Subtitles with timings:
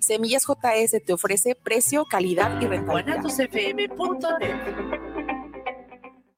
[0.00, 3.20] Semillas JS te ofrece precio, calidad y rentabilidad.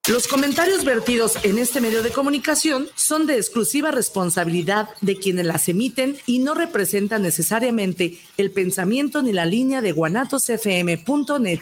[0.09, 5.69] Los comentarios vertidos en este medio de comunicación son de exclusiva responsabilidad de quienes las
[5.69, 11.59] emiten y no representan necesariamente el pensamiento ni la línea de guanatosfm.net.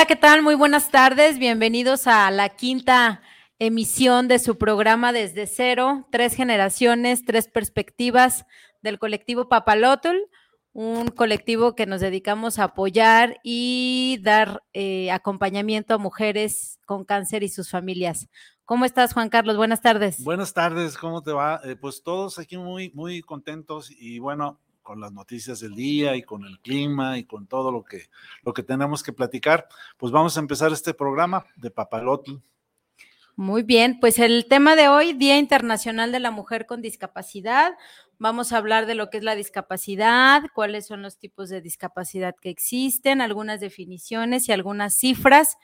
[0.00, 0.40] Hola, ¿qué tal?
[0.40, 1.38] Muy buenas tardes.
[1.38, 3.20] Bienvenidos a la quinta
[3.58, 8.46] emisión de su programa Desde Cero, tres generaciones, tres perspectivas
[8.80, 10.16] del colectivo Papalotl,
[10.72, 17.42] un colectivo que nos dedicamos a apoyar y dar eh, acompañamiento a mujeres con cáncer
[17.42, 18.30] y sus familias.
[18.64, 19.58] ¿Cómo estás, Juan Carlos?
[19.58, 20.24] Buenas tardes.
[20.24, 21.60] Buenas tardes, ¿cómo te va?
[21.62, 26.22] Eh, pues todos aquí muy, muy contentos y bueno, con las noticias del día y
[26.22, 28.08] con el clima y con todo lo que,
[28.42, 32.32] lo que tenemos que platicar, pues vamos a empezar este programa de Papalotl.
[33.36, 37.72] Muy bien, pues el tema de hoy, Día Internacional de la Mujer con Discapacidad.
[38.18, 42.36] Vamos a hablar de lo que es la discapacidad, cuáles son los tipos de discapacidad
[42.38, 45.56] que existen, algunas definiciones y algunas cifras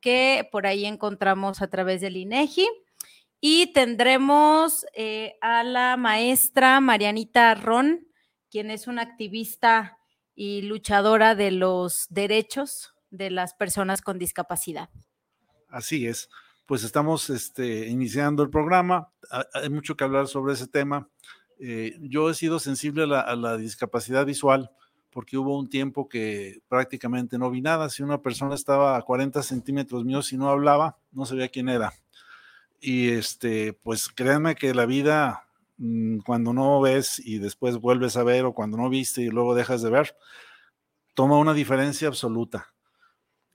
[0.00, 2.66] que por ahí encontramos a través del INEGI.
[3.42, 8.07] Y tendremos eh, a la maestra Marianita Ron,
[8.50, 9.98] quien es una activista
[10.34, 14.90] y luchadora de los derechos de las personas con discapacidad.
[15.68, 16.28] Así es,
[16.66, 19.10] pues estamos este, iniciando el programa,
[19.52, 21.08] hay mucho que hablar sobre ese tema.
[21.58, 24.70] Eh, yo he sido sensible a la, discapacidad visual
[25.10, 27.88] porque hubo un tiempo que prácticamente no vi nada.
[27.88, 31.92] Si una persona estaba a 40 centímetros míos y no hablaba, no sabía quién era.
[32.80, 35.47] Y este, pues créanme que la vida
[36.24, 39.82] cuando no ves y después vuelves a ver o cuando no viste y luego dejas
[39.82, 40.16] de ver,
[41.14, 42.74] toma una diferencia absoluta.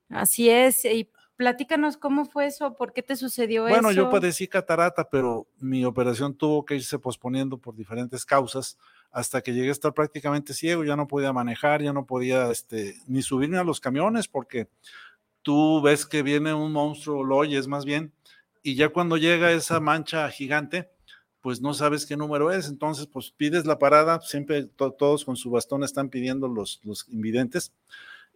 [0.10, 3.76] Así es, y platícanos cómo fue eso, por qué te sucedió eso.
[3.76, 8.78] Bueno, yo padecí catarata, pero mi operación tuvo que irse posponiendo por diferentes causas
[9.12, 12.96] hasta que llegué a estar prácticamente ciego, ya no podía manejar, ya no podía este,
[13.08, 14.70] ni subirme a los camiones porque
[15.42, 18.14] tú ves que viene un monstruo, lo oyes más bien,
[18.62, 20.90] y ya cuando llega esa mancha gigante,
[21.44, 25.52] pues no sabes qué número es, entonces pues pides la parada, siempre todos con su
[25.52, 27.74] bastón están pidiendo los, los invidentes,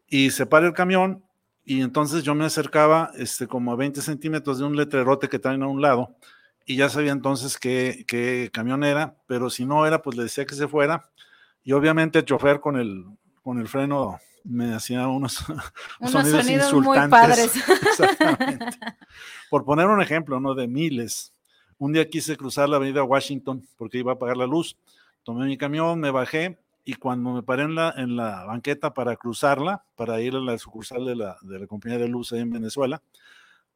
[0.10, 1.24] y se para el camión,
[1.64, 5.64] y entonces yo me acercaba este, como a 20 centímetros de un letrerote que traen
[5.64, 6.18] a un lado,
[6.66, 10.46] y ya sabía entonces qué, qué camión era, pero si no era, pues le decía
[10.46, 11.10] que se fuera,
[11.64, 13.06] y obviamente el chofer con el,
[13.42, 15.46] con el freno me hacía unos,
[16.12, 16.84] sonidos, insultantes.
[16.84, 17.56] Muy padres.
[17.88, 18.66] Exactamente.
[19.50, 20.56] Por poner un ejemplo, ¿no?
[20.56, 21.32] De miles.
[21.80, 24.76] Un día quise cruzar la avenida Washington porque iba a apagar la luz.
[25.24, 29.16] Tomé mi camión, me bajé y cuando me paré en la, en la banqueta para
[29.16, 32.50] cruzarla, para ir a la sucursal de la, de la compañía de luz ahí en
[32.50, 33.04] Venezuela,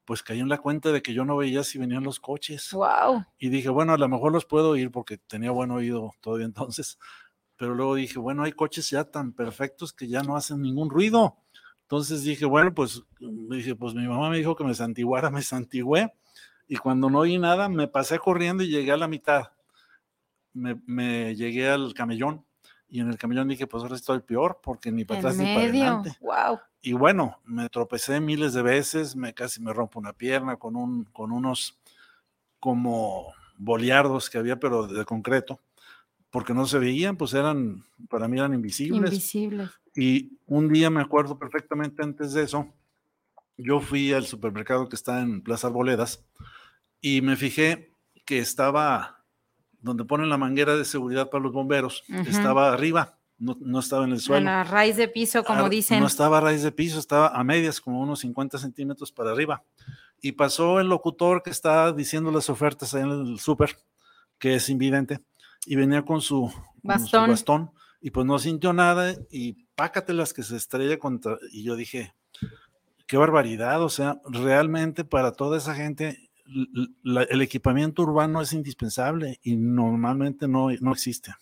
[0.06, 2.72] pues caí en la cuenta de que yo no veía si venían los coches.
[2.72, 3.26] Wow.
[3.38, 6.98] Y dije, bueno, a lo mejor los puedo ir porque tenía buen oído todavía entonces.
[7.58, 11.36] Pero luego dije, bueno, hay coches ya tan perfectos que ya no hacen ningún ruido.
[11.84, 16.12] Entonces dije, bueno, pues dije, pues mi mamá me dijo que me santiguara, me santigué
[16.72, 19.52] y cuando no oí nada, me pasé corriendo y llegué a la mitad.
[20.54, 22.46] Me, llegué al camellón
[22.88, 25.68] y en el camellón dije, pues ahora estoy peor porque ni para atrás ni para
[25.68, 26.18] adelante.
[26.22, 26.60] Wow.
[26.82, 31.04] Y bueno, me tropecé miles de veces, me casi me rompo una pierna con, un,
[31.12, 31.78] con unos
[32.58, 35.60] como boleardos que había, pero de concreto,
[36.30, 39.12] porque no se veían, pues eran, para mí eran invisibles.
[39.12, 39.72] Invisibles.
[39.94, 42.74] Y un día me acuerdo perfectamente antes de eso,
[43.58, 46.24] yo fui al supermercado que está en Plaza Arboledas
[47.02, 47.96] y me fijé
[48.26, 49.26] que estaba
[49.82, 54.20] donde ponen la manguera de seguridad para los bomberos, estaba arriba, no, estaba en el
[54.20, 54.38] suelo.
[54.38, 56.00] En la raíz de piso, como dicen.
[56.00, 59.64] No estaba a raíz de piso, estaba a medias, como unos 50 centímetros para arriba.
[60.22, 63.76] Y pasó el locutor que estaba diciendo las ofertas ahí en el súper,
[64.38, 65.20] que es invidente,
[65.66, 67.26] y venía con su bastón.
[67.26, 71.40] su bastón, y pues no sintió nada, y pácatelas que se estrella contra.
[71.52, 72.14] Y yo dije,
[73.08, 76.31] qué barbaridad, o sea, realmente para toda esa gente
[77.04, 81.34] el equipamiento urbano es indispensable y normalmente no, no existe.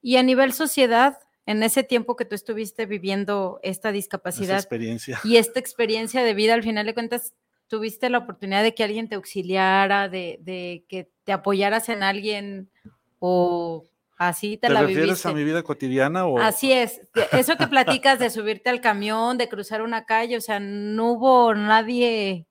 [0.00, 5.20] Y a nivel sociedad, en ese tiempo que tú estuviste viviendo esta discapacidad experiencia.
[5.24, 7.34] y esta experiencia de vida, al final de cuentas,
[7.68, 12.70] tuviste la oportunidad de que alguien te auxiliara, de, de que te apoyaras en alguien
[13.18, 13.84] o
[14.18, 15.28] así te, ¿Te la refieres viviste.
[15.28, 17.00] a mi vida cotidiana o Así es,
[17.32, 21.54] eso que platicas de subirte al camión, de cruzar una calle, o sea, no hubo
[21.54, 22.46] nadie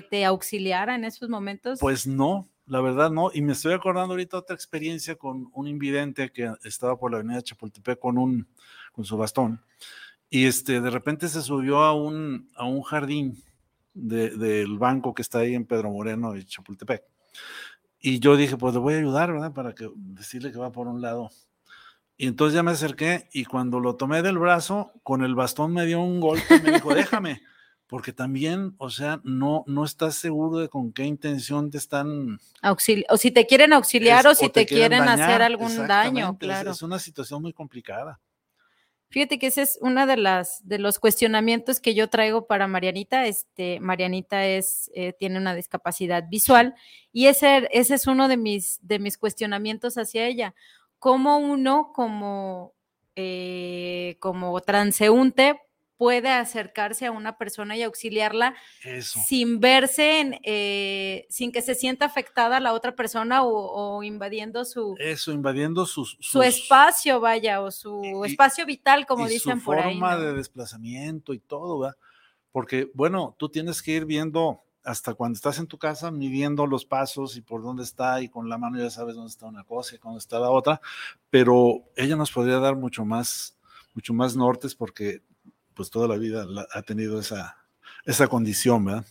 [0.00, 1.78] que te auxiliara en esos momentos.
[1.80, 3.30] Pues no, la verdad no.
[3.32, 7.42] Y me estoy acordando ahorita otra experiencia con un invidente que estaba por la avenida
[7.42, 8.46] Chapultepec con un
[8.92, 9.60] con su bastón.
[10.30, 13.42] Y este, de repente se subió a un, a un jardín
[13.92, 17.02] de- del banco que está ahí en Pedro Moreno y Chapultepec.
[18.00, 19.52] Y yo dije, pues le voy a ayudar, ¿verdad?
[19.52, 21.30] Para que decirle que va por un lado.
[22.16, 25.86] Y entonces ya me acerqué y cuando lo tomé del brazo, con el bastón me
[25.86, 27.40] dio un golpe y me dijo, déjame,
[27.94, 32.40] porque también, o sea, no, no estás seguro de con qué intención te están...
[32.60, 35.42] Auxili- o si te quieren auxiliar es- o si te, quieren, hacer dañar.
[35.42, 36.70] algún daño, Exactamente, es- claro.
[36.72, 38.18] Es, una situación muy complicada.
[39.10, 43.26] Fíjate que ese es uno de las de los cuestionamientos que yo traigo para Marianita.
[43.26, 46.74] Este, Marianita es, eh, tiene una discapacidad visual
[47.12, 50.52] y ese, ese es uno de mis, de mis cuestionamientos hacia ella.
[50.98, 52.74] ¿Cómo uno como,
[53.14, 55.60] eh, como transeúnte
[56.04, 58.54] puede acercarse a una persona y auxiliarla
[58.84, 59.18] Eso.
[59.26, 63.48] sin verse, en, eh, sin que se sienta afectada la otra persona o,
[63.96, 69.06] o invadiendo su, Eso, invadiendo sus, su sus- espacio, vaya, o su y- espacio vital,
[69.06, 69.94] como y dicen su por ahí.
[69.94, 70.20] forma ¿no?
[70.20, 71.96] de desplazamiento y todo, ¿verdad?
[72.52, 76.84] Porque, bueno, tú tienes que ir viendo hasta cuando estás en tu casa, midiendo los
[76.84, 79.94] pasos y por dónde está, y con la mano ya sabes dónde está una cosa
[79.94, 80.82] y dónde está la otra,
[81.30, 83.56] pero ella nos podría dar mucho más,
[83.94, 85.22] mucho más nortes porque
[85.74, 87.56] pues toda la vida la- ha tenido esa,
[88.04, 89.04] esa condición, ¿verdad?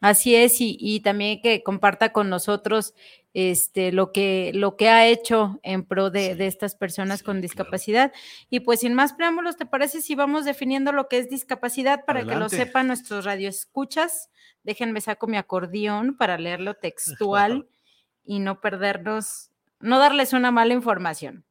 [0.00, 2.94] Así es, y, y también que comparta con nosotros
[3.34, 7.24] este, lo, que, lo que ha hecho en pro de, Sí, de estas personas sí,
[7.24, 7.42] con claro.
[7.42, 8.12] discapacidad.
[8.48, 12.20] Y pues sin más preámbulos, ¿te parece si vamos definiendo lo que es discapacidad para
[12.20, 12.56] que lo Adelante.
[12.56, 14.30] sepan nuestros radioescuchas?
[14.62, 17.68] Déjenme saco mi acordeón para leerlo textual
[18.24, 19.50] y no perdernos,
[19.80, 21.44] no darles una mala información.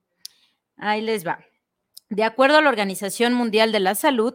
[0.77, 1.39] Ahí les va.
[2.09, 4.33] De acuerdo a la Organización Mundial de la Salud,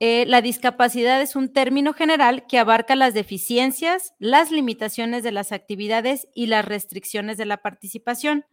[0.00, 5.50] eh, la discapacidad es un término general que abarca las deficiencias, las limitaciones de las
[5.50, 8.44] actividades y las restricciones de la participación.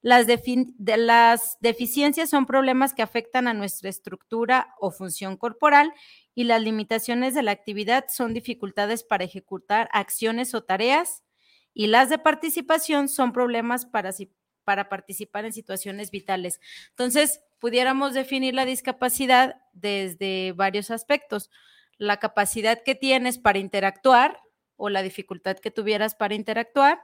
[0.00, 5.92] Las, de las deficiencias son problemas que afectan a nuestra estructura o función corporal
[6.36, 11.24] y las limitaciones de la actividad son dificultades para ejecutar acciones o tareas
[11.74, 14.12] y las de participación son problemas para,
[14.66, 16.60] para participar en situaciones vitales.
[16.90, 21.50] Entonces, pudiéramos definir la discapacidad desde varios aspectos.
[21.98, 24.40] La capacidad que tienes para interactuar
[24.76, 27.00] o la dificultad que tuvieras para interactuar,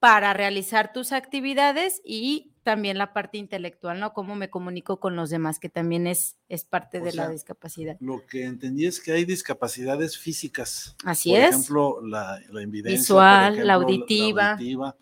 [0.00, 4.12] para realizar tus actividades y también la parte intelectual, ¿no?
[4.12, 7.96] Cómo me comunico con los demás, que también es, es parte O de la discapacidad.
[8.00, 10.96] Lo que entendí es que hay discapacidades físicas.
[11.04, 11.48] Así por es.
[11.50, 12.98] ejemplo, la, la invidencia.
[12.98, 14.50] Visual, por la ejemplo, auditiva.
[14.52, 14.96] auditiva.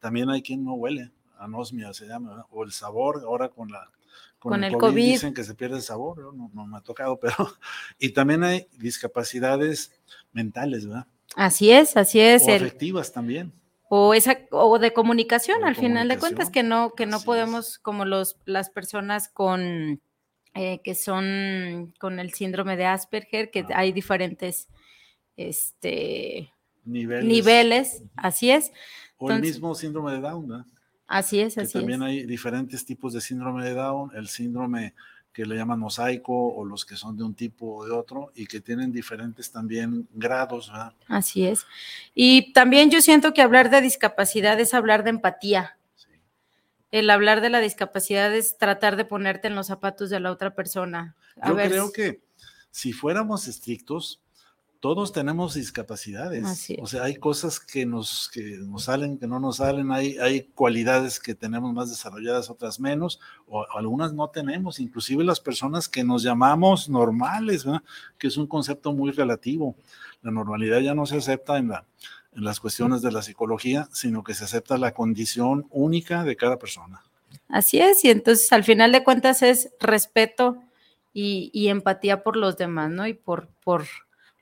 [0.00, 2.44] También hay quien no huele, anosmia se llama, ¿verdad?
[2.50, 3.90] o el sabor, ahora con la
[4.38, 4.94] Con el COVID.
[5.12, 7.34] dicen que se pierde el sabor, no, no me ha tocado, pero
[7.98, 9.92] y también hay discapacidades
[10.32, 11.06] mentales, ¿verdad?
[11.34, 12.44] Así es, así es.
[12.46, 13.52] o el- afectivas también.
[13.88, 17.18] o esa o de comunicación O de al final de cuentas que no que no
[17.18, 17.24] es.
[17.24, 20.00] podemos como los las personas con
[20.54, 23.74] eh, que son con el síndrome de Asperger que Ah.
[23.80, 24.68] hay diferentes
[25.36, 26.50] este
[26.84, 27.24] Niveles.
[27.24, 28.72] niveles así es
[29.18, 30.66] O el mismo síndrome de Down, ¿verdad?
[31.06, 34.94] Así es así también es hay diferentes tipos de síndrome de Down, el síndrome
[35.32, 38.46] que le llaman mosaico o los que son de un tipo o de otro y
[38.46, 40.94] que tienen diferentes también grados, ¿verdad?
[41.08, 41.66] así es
[42.14, 46.08] y también yo siento que hablar de discapacidad es hablar de empatía Sí.
[46.90, 50.54] el hablar de la discapacidad es tratar de ponerte en los zapatos de la otra
[50.54, 52.22] persona A Yo ver, creo que
[52.70, 54.20] si fuéramos estrictos,
[54.86, 56.44] todos tenemos discapacidades.
[56.44, 56.76] Así.
[56.80, 60.42] O sea, hay cosas que nos, que nos salen, que no nos salen, hay, hay
[60.42, 66.04] cualidades que tenemos más desarrolladas, otras menos, o algunas no tenemos, inclusive las personas que
[66.04, 67.82] nos llamamos normales, ¿verdad?
[68.16, 69.74] que es un concepto muy relativo.
[70.22, 71.84] La normalidad ya no se acepta en, la,
[72.36, 76.60] en las cuestiones de la psicología, sino que se acepta la condición única de cada
[76.60, 77.02] persona.
[77.48, 80.62] Así es, y entonces al final de cuentas es respeto
[81.12, 83.04] y, y empatía por los demás, ¿no?
[83.08, 83.86] Y por, por,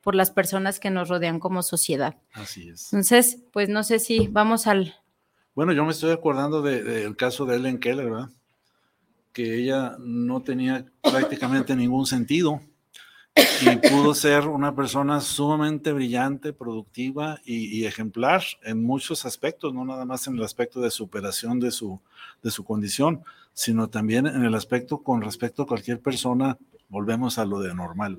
[0.05, 2.17] por las personas que nos rodean como sociedad.
[2.35, 2.93] Así es.
[2.93, 4.95] Entonces, pues no sé si vamos al...
[5.55, 8.31] Bueno, yo me estoy acordando de- del caso de Ellen Keller, ¿verdad?
[9.33, 12.61] Que ella no tenía prácticamente ningún sentido
[13.63, 20.05] y pudo ser una persona sumamente brillante, productiva y, ejemplar en muchos aspectos, no nada
[20.05, 22.01] más en el aspecto de superación de su,
[22.45, 26.57] de su condición, sino también en el aspecto con respecto a cualquier persona,
[26.89, 28.19] volvemos a lo de normal.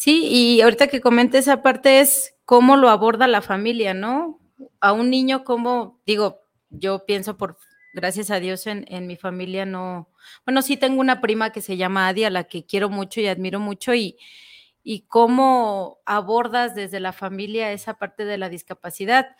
[0.00, 4.40] Sí, y ahorita que comente esa parte es cómo lo aborda la familia, ¿no?
[4.80, 6.40] A un niño, como, digo,
[6.70, 7.58] yo pienso por
[7.92, 10.08] gracias a Dios en, mi familia no,
[10.46, 13.26] bueno, sí tengo una prima que se llama Adi, a la que quiero mucho y
[13.26, 14.16] admiro mucho y,
[14.82, 19.36] y cómo abordas desde la familia esa parte de la discapacidad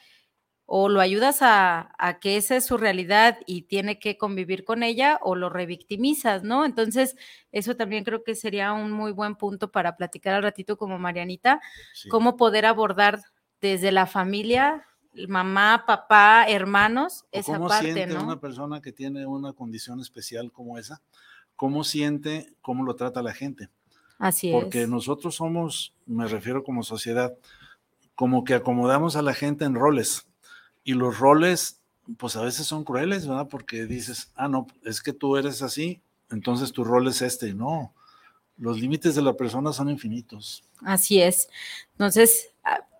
[0.72, 5.18] o lo ayudas a, que esa es su realidad y tiene que convivir con ella
[5.20, 6.64] o lo revictimizas, ¿no?
[6.64, 7.16] Entonces,
[7.50, 11.60] eso también creo que sería un muy buen punto para platicar al ratito como Marianita,
[12.08, 13.20] cómo poder abordar
[13.60, 14.86] desde la familia
[15.26, 18.22] mamá, papá, hermanos, esa ¿Cómo parte, siente ¿no?
[18.22, 21.02] una persona que tiene una condición especial como esa?
[21.56, 23.70] ¿Cómo siente, cómo lo trata la gente?
[24.20, 24.54] Así es.
[24.54, 27.36] Porque nosotros somos, me refiero como sociedad,
[28.14, 30.29] como que acomodamos a la gente en roles.
[30.84, 31.80] Y los roles,
[32.16, 33.48] pues a veces son crueles, ¿verdad?
[33.48, 37.54] Porque dices, ah, no, es que tú eres así, entonces tu rol es este.
[37.54, 37.94] No,
[38.56, 40.62] los límites de la persona son infinitos.
[40.82, 41.48] Así es.
[41.92, 42.50] Entonces,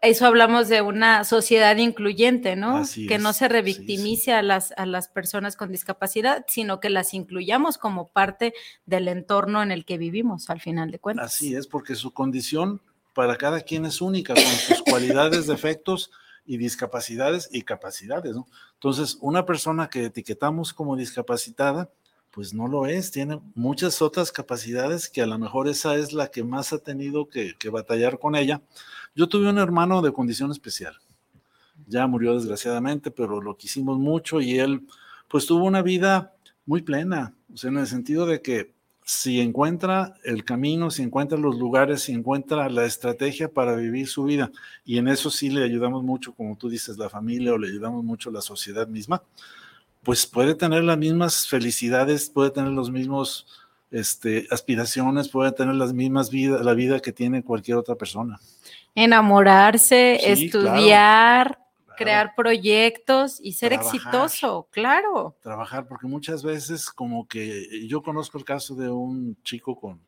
[0.02, 2.82] eso hablamos de una sociedad incluyente, ¿no?
[3.06, 7.76] que no se revictimice a, las, a las personas con discapacidad, sino que las incluyamos
[7.76, 8.54] como parte
[8.86, 11.34] del entorno en el que vivimos, al final de cuentas.
[11.34, 12.80] Así es, porque su condición
[13.14, 16.10] para cada quien es única, con sus cualidades, defectos
[16.50, 18.34] y discapacidades y capacidades.
[18.74, 21.88] Entonces, una persona que etiquetamos como discapacitada,
[22.32, 26.28] pues no lo es, tiene muchas otras capacidades que a lo mejor esa es la
[26.28, 28.60] que más ha tenido que, batallar con ella.
[29.14, 30.96] Yo tuve un hermano de condición especial,
[31.86, 34.88] ya murió desgraciadamente, pero lo quisimos mucho y él
[35.28, 36.34] pues tuvo una vida
[36.66, 41.36] muy plena, o sea, en el sentido de que si encuentra el camino, si encuentra
[41.36, 44.50] los lugares, si encuentra la estrategia para vivir su vida,
[44.84, 48.04] y en eso sí le ayudamos mucho, como tú dices, la familia o le ayudamos
[48.04, 49.22] mucho la sociedad misma,
[50.02, 53.46] pues puede tener las mismas felicidades, puede tener los mismos
[53.90, 58.38] este, aspiraciones, puede tener las mismas vidas, la vida que tiene cualquier otra persona.
[58.94, 61.58] Enamorarse, estudiar,
[62.00, 65.36] crear proyectos y ser exitoso, claro.
[65.42, 70.00] Trabajar, porque muchas veces como que yo conozco el caso de un chico con,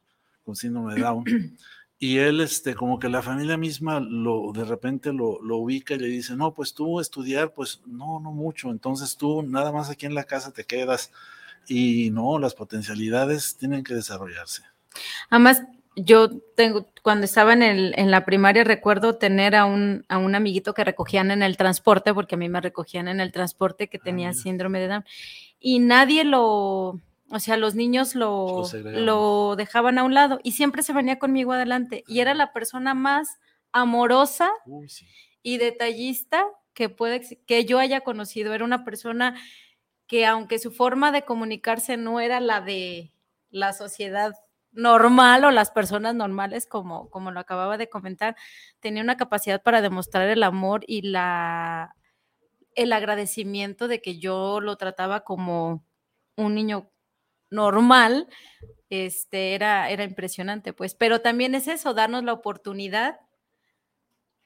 [0.45, 1.25] con síndrome de Down
[1.99, 5.99] y él, este, como que la familia misma lo, de repente lo, lo, ubica y
[5.99, 10.07] le dice, no, pues tú estudiar, pues no, no mucho, entonces tú nada más aquí
[10.07, 11.13] en la casa te quedas
[11.69, 14.63] y no, las potencialidades tienen que desarrollarse.
[15.31, 15.63] Además,
[15.97, 20.35] yo tengo, cuando estaba en, el, en la primaria recuerdo tener a un, a un
[20.35, 23.99] amiguito que recogían en el transporte, porque a mí me recogían en el transporte que
[23.99, 25.05] ah, tenía síndrome de Down,
[25.61, 27.01] y nadie lo,
[27.35, 31.53] o sea, los niños lo, lo, dejaban a un lado y siempre se venía conmigo
[31.53, 32.05] adelante.
[32.07, 33.39] Y era la persona más
[33.73, 34.51] amorosa
[35.43, 36.45] y detallista
[36.75, 38.53] que, puede, que yo haya conocido.
[38.53, 39.41] Era una persona
[40.07, 43.13] que aunque su forma de comunicarse no era la de
[43.51, 44.35] la sociedad
[44.73, 48.37] normal o las personas normales, como, como lo acababa de comentar,
[48.81, 51.95] tenía una capacidad para demostrar el amor y la,
[52.75, 55.85] el agradecimiento de que yo lo trataba como
[56.37, 56.91] un niño
[57.51, 58.29] normal,
[58.89, 63.21] este, era, era impresionante, pues, pero también es eso, darnos la oportunidad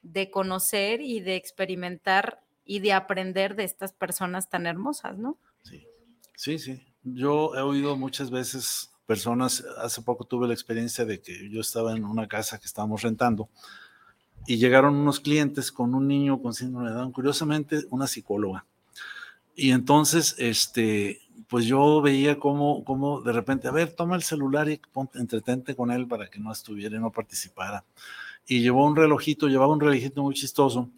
[0.01, 5.39] de conocer y de experimentar y de aprender de estas personas tan hermosas, ¿no?
[5.63, 5.87] Sí,
[6.35, 6.93] sí, sí.
[7.03, 11.95] Yo he oído muchas veces personas, hace poco tuve la experiencia de que yo estaba
[11.95, 13.49] en una casa que estábamos rentando
[14.45, 18.65] y llegaron unos clientes con un niño con síndrome de Down, curiosamente una psicóloga.
[19.55, 24.69] Y entonces, este, pues yo veía cómo, cómo de repente, a ver, toma el celular
[24.69, 24.79] y
[25.15, 27.83] entretente con él para que no estuviera y no participara.
[28.45, 30.89] Y llevó un relojito, llevaba un relojito muy chistoso.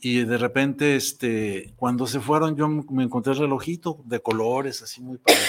[0.00, 5.00] Y de repente, este, cuando se fueron, yo me encontré el relojito de colores, así
[5.00, 5.40] muy padre.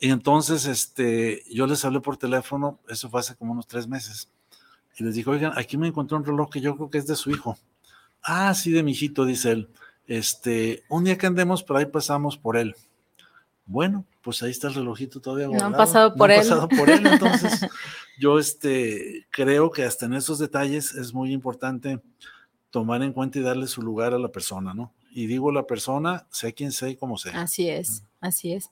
[0.00, 4.28] Y entonces, este, yo les hablé por teléfono, eso fue hace como unos tres meses.
[4.96, 7.16] Y les dije, oigan, aquí me encontré un reloj que yo creo que es de
[7.16, 7.56] su hijo.
[8.22, 9.68] Ah, sí, de mi hijito, dice él.
[10.06, 12.74] Este, un día que andemos por ahí pasamos por él.
[13.64, 15.48] Bueno, pues ahí está el relojito todavía.
[15.48, 16.40] No han pasado por no él.
[16.40, 17.06] pasado por él.
[17.10, 17.66] Entonces,
[18.18, 22.00] yo este, creo que hasta en esos detalles es muy importante
[22.70, 24.92] tomar en cuenta y darle su lugar a la persona, ¿no?
[25.10, 27.42] Y digo la persona, sea quien sea y como sea.
[27.42, 28.70] Así es, así es.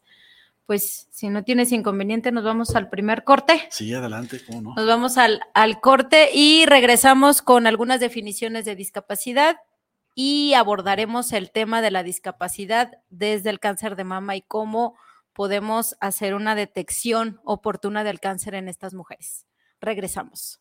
[0.71, 3.67] Pues si no tienes inconveniente, nos vamos al primer corte.
[3.73, 4.75] Sí, adelante, ¿cómo no?
[4.77, 9.57] Nos vamos al, al corte y regresamos con algunas definiciones de discapacidad
[10.15, 14.95] y abordaremos el tema de la discapacidad desde el cáncer de mama y cómo
[15.33, 19.49] podemos hacer una detección oportuna del cáncer en estas mujeres.
[19.81, 20.61] Regresamos.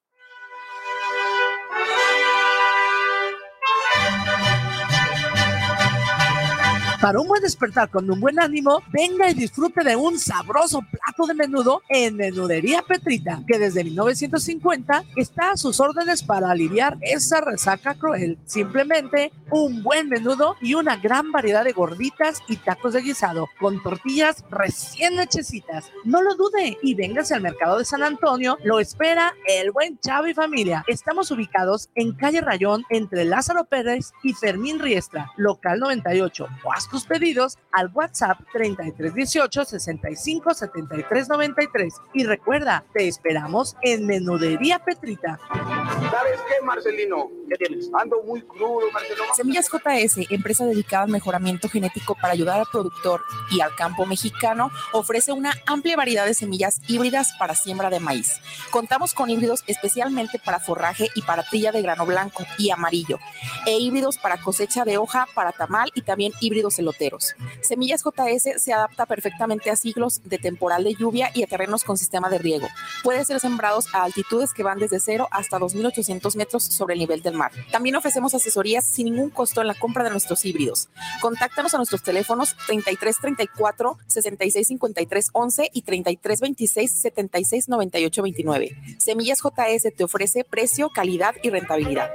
[7.01, 11.10] Para un buen despertar con un buen ánimo, venga y disfrute de un sabroso plato
[11.27, 17.41] de menudo en Menudería Petrita, que desde 1950 está a sus órdenes para aliviar esa
[17.41, 18.39] resaca cruel.
[18.45, 23.83] Simplemente un buen menudo y una gran variedad de gorditas y tacos de guisado con
[23.83, 25.91] tortillas recién hechecitas.
[26.05, 28.57] No lo dude y véngase al mercado de San Antonio.
[28.63, 30.83] Lo espera el buen Chavo y familia.
[30.87, 36.47] Estamos ubicados en calle Rayón entre Lázaro Pérez y Fermín Riestra, local 98.
[36.63, 41.93] O haz tus pedidos al WhatsApp 3318 65 73 93.
[42.13, 45.39] Y recuerda, te esperamos en Menudería Petrita.
[45.49, 47.29] ¿Sabes qué, Marcelino?
[47.49, 47.89] ¿Qué tienes?
[47.93, 49.23] Ando muy crudo, Marcelino.
[49.35, 54.71] Semillas JS, empresa dedicada al mejoramiento genético para ayudar al productor y al campo mexicano,
[54.93, 58.39] ofrece una amplia variedad de semillas híbridas para siembra de maíz.
[58.71, 63.19] Contamos con híbridos especialmente para forraje y para trilla de grano blanco y amarillo,
[63.65, 67.35] e híbridos para cosecha de hoja, para tamal y también híbridos eloteros.
[67.61, 71.97] Semillas JS se adapta perfectamente a siglos de temporal de lluvia y a terrenos con
[71.97, 72.67] sistema de riego.
[73.03, 77.21] Puede ser sembrados a altitudes que van desde 0 hasta 2.800 metros sobre el nivel
[77.21, 77.51] del mar.
[77.71, 80.89] También ofrecemos asesorías sin ningún costo en la compra de nuestros híbridos.
[81.21, 88.77] Contáctanos a nuestros teléfonos 3334 6653 11 y 3326 76 98 29.
[88.97, 92.11] Semillas JS te ofrece precio, calidad y rentabilidad.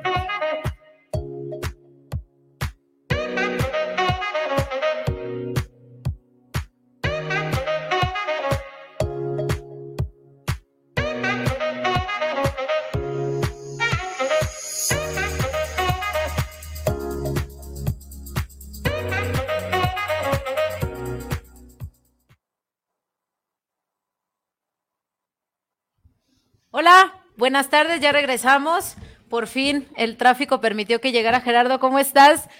[26.79, 28.97] Hola, buenas tardes, ya regresamos.
[29.31, 31.81] Por fin el tráfico permitió que llegara Gerardo.
[31.81, 32.51] ¿Cómo estás?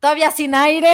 [0.00, 0.90] Todavía sin aire.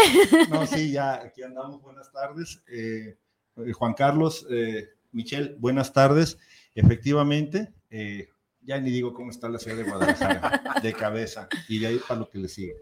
[0.51, 1.81] No, sí, ya aquí andamos.
[1.81, 2.63] Buenas tardes.
[2.71, 3.17] Eh,
[3.57, 6.37] eh, Juan Carlos, eh, Michelle, buenas tardes.
[6.75, 8.29] Efectivamente, eh,
[8.61, 12.21] ya ni digo cómo está la ciudad de Guadalajara, de cabeza, y de ahí para
[12.21, 12.77] lo que le sigue.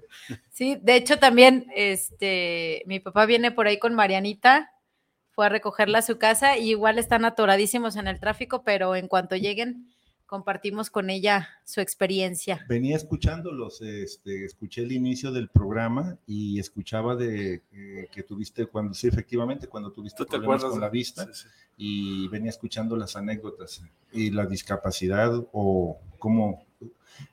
[0.50, 4.72] Sí, de hecho también, este, mi papá viene por ahí con Marianita,
[5.38, 9.06] fue a recogerla a su casa y igual están atoradísimos en el tráfico, pero en
[9.06, 9.86] cuanto lleguen
[10.26, 12.66] compartimos con ella su experiencia.
[12.68, 18.94] Venía escuchándolos, este, escuché el inicio del programa y escuchaba de eh, que tuviste cuando,
[18.94, 21.48] sí, efectivamente, cuando tuviste ¿Tú te problemas acuerdas con de- la vista Sí, sí.
[21.76, 23.80] y venía escuchando las anécdotas
[24.12, 26.66] y la discapacidad o cómo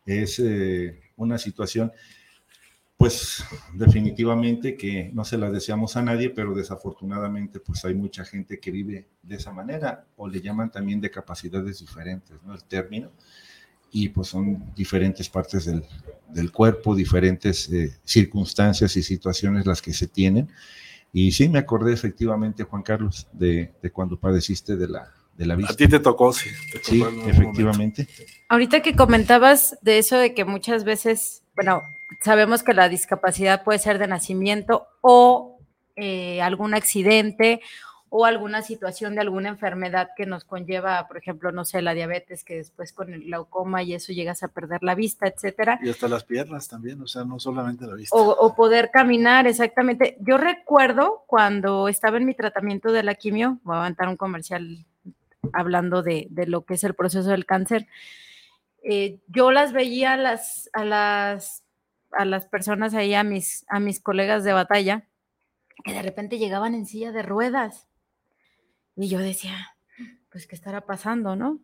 [0.06, 1.92] es eh, una situación,
[2.98, 8.60] pues definitivamente que no se la deseamos a nadie, pero desafortunadamente pues hay mucha gente
[8.60, 12.54] que vive de esa manera o le llaman también de capacidades diferentes, ¿no?
[12.54, 13.12] El término.
[13.92, 15.84] Y pues son diferentes partes del,
[16.30, 20.50] del cuerpo, diferentes eh, circunstancias y situaciones las que se tienen.
[21.14, 25.56] Y sí, me acordé efectivamente, Juan Carlos, de, de cuando padeciste de la, de la
[25.56, 25.74] vista.
[25.74, 26.50] A ti te tocó, sí.
[26.72, 28.08] te Sí, tocó algún efectivamente.
[28.50, 31.84] Ahorita que comentabas de eso de que muchas veces, bueno,
[32.22, 35.60] sabemos que la discapacidad puede ser de nacimiento o
[35.96, 37.62] eh, algún accidente
[38.10, 42.46] o alguna situación de alguna enfermedad que nos conlleva, por ejemplo, no sé, la diabetes,
[42.46, 45.80] que después con el glaucoma y eso llegas a perder la vista, etcétera.
[45.84, 48.16] Y hasta las piernas también, o sea, no solamente la vista.
[48.16, 50.18] O, o poder caminar, exactamente.
[50.22, 54.86] Yo recuerdo cuando estaba en mi tratamiento de la quimio, voy a aventar un comercial
[55.52, 57.88] hablando de, de lo que es el proceso del cáncer,
[58.82, 61.65] eh, yo las veía a las, a las,
[62.16, 65.08] a las personas ahí, a mis, a mis colegas de batalla,
[65.84, 67.88] que de repente llegaban en silla de ruedas.
[68.96, 69.76] Y yo decía,
[70.32, 71.60] pues, ¿qué estará pasando, no?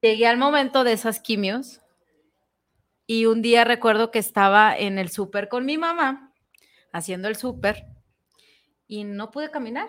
[0.00, 1.80] Llegué al momento de esas quimios
[3.06, 6.32] y un día recuerdo que estaba en el súper con mi mamá,
[6.92, 7.86] haciendo el súper,
[8.86, 9.88] y no pude caminar.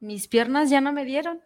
[0.00, 1.42] Mis piernas ya no me dieron.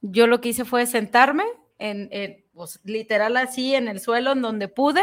[0.00, 1.44] Yo lo que hice fue sentarme,
[1.78, 5.02] en, en, pues, literal así, en el suelo, en donde pude.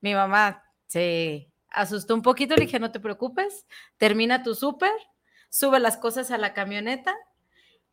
[0.00, 3.64] Mi mamá se asustó un poquito, le dije, no te preocupes,
[3.96, 4.90] termina tu súper,
[5.48, 7.14] sube las cosas a la camioneta,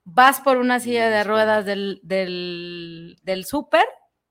[0.04, 3.86] vas por una silla de ruedas del, del, del súper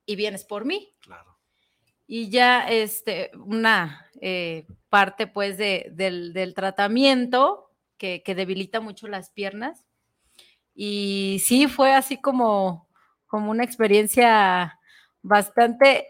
[0.05, 0.93] y vienes por mí.
[1.01, 1.39] Claro.
[2.09, 9.07] Y ya este, una eh, parte pues de, del, del, tratamiento que, que, debilita mucho
[9.07, 9.87] las piernas.
[10.75, 12.89] Y sí, fue así como,
[13.29, 14.81] como una experiencia
[15.23, 16.09] bastante...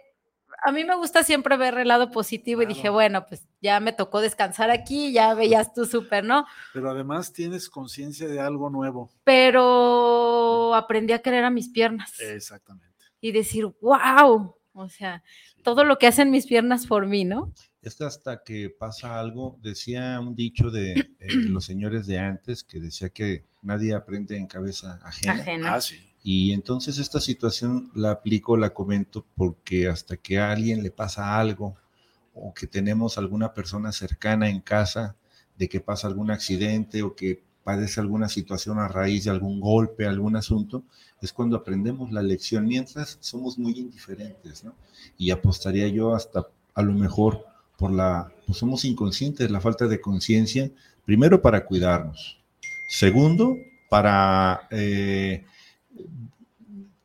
[0.64, 2.70] A mí me gusta siempre ver el lado positivo claro.
[2.70, 6.46] y dije, bueno, pues ya me tocó descansar aquí, ya veías tú súper, ¿no?
[6.72, 9.10] Pero además tienes conciencia de algo nuevo.
[9.24, 12.18] Pero aprendí a querer a mis piernas.
[12.20, 13.04] Exactamente.
[13.20, 15.22] Y decir, wow, o sea,
[15.54, 15.62] sí.
[15.62, 17.52] todo lo que hacen mis piernas por mí, ¿no?
[17.82, 21.08] Es que hasta que pasa algo, decía un dicho de eh,
[21.48, 25.32] los señores de antes que decía que nadie aprende en cabeza ajena.
[25.34, 25.74] ajena.
[25.74, 25.96] Ah, sí.
[26.28, 31.38] Y entonces esta situación la aplico, la comento, porque hasta que a alguien le pasa
[31.38, 31.76] algo
[32.34, 35.14] o que tenemos alguna persona cercana en casa
[35.56, 40.04] de que pasa algún accidente o que padece alguna situación a raíz de algún golpe,
[40.04, 40.82] algún asunto,
[41.22, 44.74] es cuando aprendemos la lección, mientras somos muy indiferentes, ¿no?
[45.16, 47.46] Y apostaría yo hasta a lo mejor
[47.78, 50.72] por la, pues somos inconscientes, la falta de conciencia,
[51.04, 52.40] primero para cuidarnos,
[52.88, 53.56] segundo
[53.88, 55.44] para eh,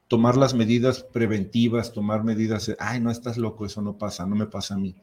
[0.08, 4.46] tomar las medidas preventivas, tomar medidas, ay, no estás loco, eso no pasa, no me
[4.46, 4.96] pasa a mí.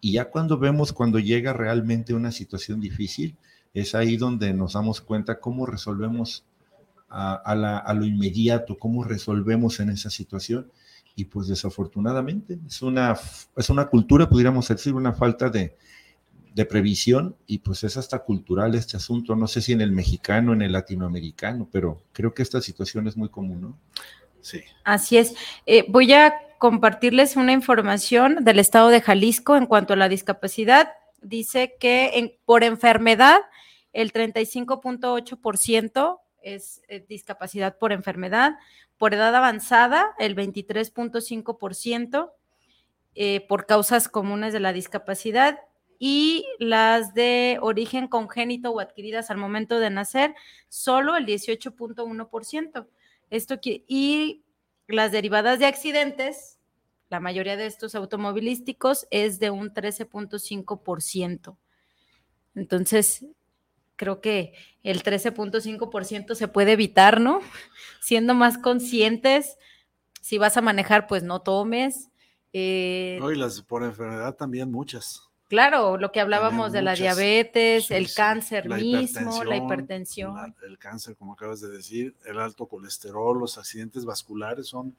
[0.00, 3.36] Y ya cuando vemos, cuando llega realmente una situación difícil,
[3.74, 6.44] es ahí donde nos damos cuenta cómo resolvemos
[7.08, 10.70] a, a, la, a lo inmediato, cómo resolvemos en esa situación.
[11.16, 13.16] Y pues desafortunadamente es una,
[13.56, 15.76] es una cultura, pudiéramos decir, una falta de,
[16.54, 19.34] de previsión y pues es hasta cultural este asunto.
[19.34, 23.16] No sé si en el mexicano, en el latinoamericano, pero creo que esta situación es
[23.16, 23.76] muy común, ¿no?
[24.40, 24.62] Sí.
[24.84, 25.34] Así es.
[25.66, 30.92] Eh, voy a compartirles una información del estado de Jalisco en cuanto a la discapacidad.
[31.20, 33.40] Dice que en, por enfermedad
[33.92, 38.58] el 35.8% es eh, discapacidad por enfermedad,
[38.96, 42.30] por edad avanzada el 23.5%,
[43.16, 45.58] eh, por causas comunes de la discapacidad
[45.98, 50.34] y las de origen congénito o adquiridas al momento de nacer,
[50.68, 52.86] solo el 18.1%.
[53.30, 54.42] Esto y
[54.86, 56.58] las derivadas de accidentes,
[57.08, 61.56] la mayoría de estos automovilísticos es de un 13.5%.
[62.54, 63.26] Entonces,
[63.96, 67.40] creo que el 13.5% se puede evitar, ¿no?
[68.00, 69.56] Siendo más conscientes,
[70.20, 72.10] si vas a manejar, pues no tomes.
[72.52, 75.28] Eh, no, y las por enfermedad también muchas.
[75.48, 80.34] Claro, lo que hablábamos de la diabetes, sí, el cáncer la mismo, la hipertensión.
[80.34, 84.96] La, el cáncer, como acabas de decir, el alto colesterol, los accidentes vasculares son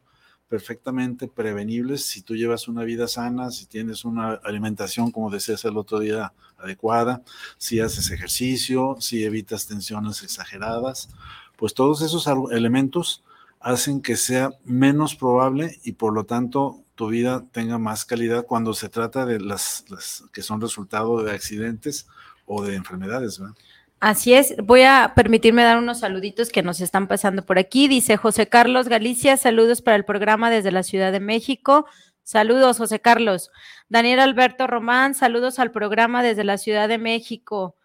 [0.48, 5.78] perfectamente prevenibles si tú llevas una vida sana, si tienes una alimentación, como decías el
[5.78, 7.24] otro día, adecuada,
[7.58, 11.10] si haces ejercicio, si evitas tensiones exageradas,
[11.58, 13.24] pues todos esos elementos
[13.60, 18.74] hacen que sea menos probable y por lo tanto tu vida tenga más calidad cuando
[18.74, 19.86] se trata de las,
[20.32, 22.08] que son resultado de accidentes
[22.46, 23.40] o de enfermedades.
[23.40, 23.56] ¿verdad?
[24.00, 27.88] Así es, voy a permitirme dar unos saluditos que nos están pasando por aquí.
[27.88, 31.86] Dice José Carlos Galicia, saludos para el programa desde la Ciudad de México.
[32.24, 33.52] Saludos, José Carlos.
[33.88, 37.76] Daniel Alberto Román, saludos al programa desde la Ciudad de México.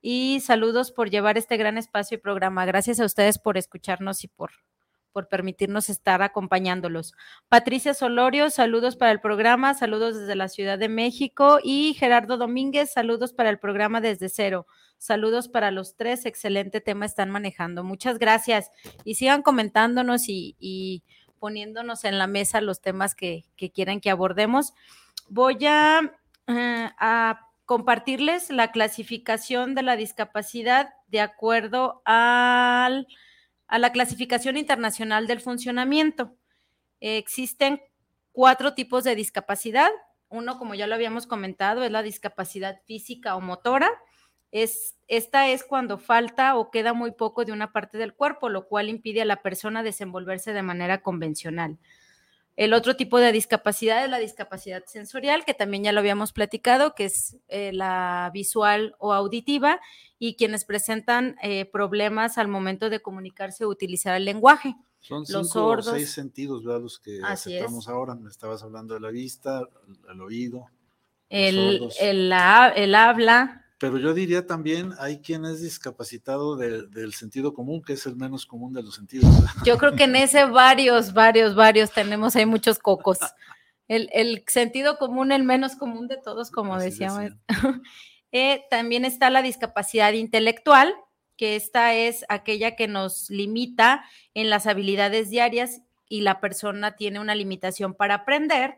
[0.00, 2.64] Y saludos por llevar este gran espacio y programa.
[2.64, 4.52] Gracias a ustedes por escucharnos y por
[5.12, 7.14] por permitirnos estar acompañándolos.
[7.48, 11.58] Patricia Solorio, saludos para el programa, saludos desde la Ciudad de México.
[11.62, 14.66] Y Gerardo Domínguez, saludos para el programa desde cero.
[14.98, 17.84] Saludos para los tres, excelente tema están manejando.
[17.84, 18.70] Muchas gracias.
[19.04, 21.02] Y sigan comentándonos y,
[21.38, 24.74] poniéndonos en la mesa los temas que, que quieren que abordemos.
[25.28, 26.00] Voy a,
[26.48, 33.06] eh, a compartirles la clasificación de la discapacidad de acuerdo al
[33.68, 36.34] a la clasificación internacional del funcionamiento.
[37.00, 37.80] existen
[38.32, 39.90] cuatro tipos de discapacidad.
[40.28, 43.90] Uno, como ya lo habíamos comentado, es la discapacidad física o motora.
[44.50, 48.66] Es, esta es cuando falta o queda muy poco de una parte del cuerpo, lo
[48.66, 51.78] cual impide a la persona desenvolverse de manera convencional.
[52.58, 56.92] El otro tipo de discapacidad es la discapacidad sensorial, que también ya lo habíamos platicado,
[56.96, 59.80] que es eh, la visual o auditiva,
[60.18, 64.74] y quienes presentan eh, problemas al momento de comunicarse o utilizar el lenguaje.
[64.98, 66.80] Son los cinco o seis sentidos, ¿verdad?
[66.80, 68.16] Los que aceptamos ahora.
[68.16, 69.62] Me estabas hablando de la vista,
[70.10, 70.66] el, oído.
[71.28, 72.32] El, el,
[72.74, 78.04] el habla, pero yo diría también, hay quien es discapacitado del sentido común, que es
[78.06, 79.30] el menos común de los sentidos.
[79.64, 83.18] Yo creo que en ese varios, varios, varios tenemos, hay muchos cocos.
[83.86, 87.32] El, sentido común, el menos común de todos, como decíamos.
[88.30, 90.94] Eh, también está la discapacidad intelectual,
[91.38, 97.20] que esta es aquella que nos limita en las habilidades diarias y la persona tiene
[97.20, 98.76] una limitación para aprender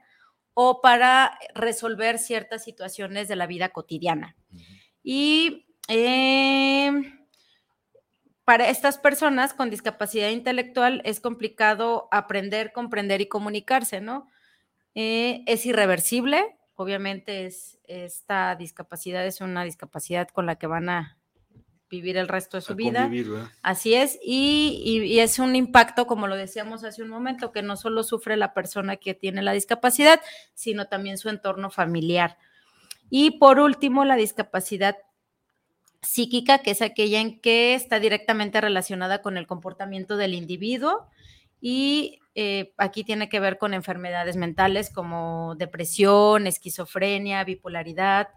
[0.55, 4.37] o para resolver ciertas situaciones de la vida cotidiana.
[5.03, 7.21] Y em,
[8.45, 14.29] para estas personas con discapacidad intelectual es complicado aprender, comprender y comunicarse, ¿no?
[14.95, 21.17] Eh, es irreversible, obviamente es, esta discapacidad es una discapacidad con la que van a
[21.91, 23.11] vivir el resto de su vida.
[23.63, 27.77] Así es, y, y, es un impacto, como lo decíamos hace un momento, que no
[27.77, 30.21] solo sufre la persona que tiene la discapacidad,
[30.55, 32.39] sino también su entorno familiar.
[33.11, 34.97] Y por último, la discapacidad
[36.03, 41.09] psíquica, que es aquella en que está directamente relacionada con el comportamiento del individuo
[41.61, 48.29] y eh, aquí tiene que ver con enfermedades mentales como depresión, esquizofrenia, bipolaridad,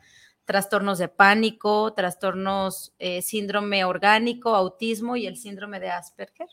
[0.46, 6.50] trastornos de pánico, trastornos eh, síndrome orgánico, autismo y el síndrome de Asperger.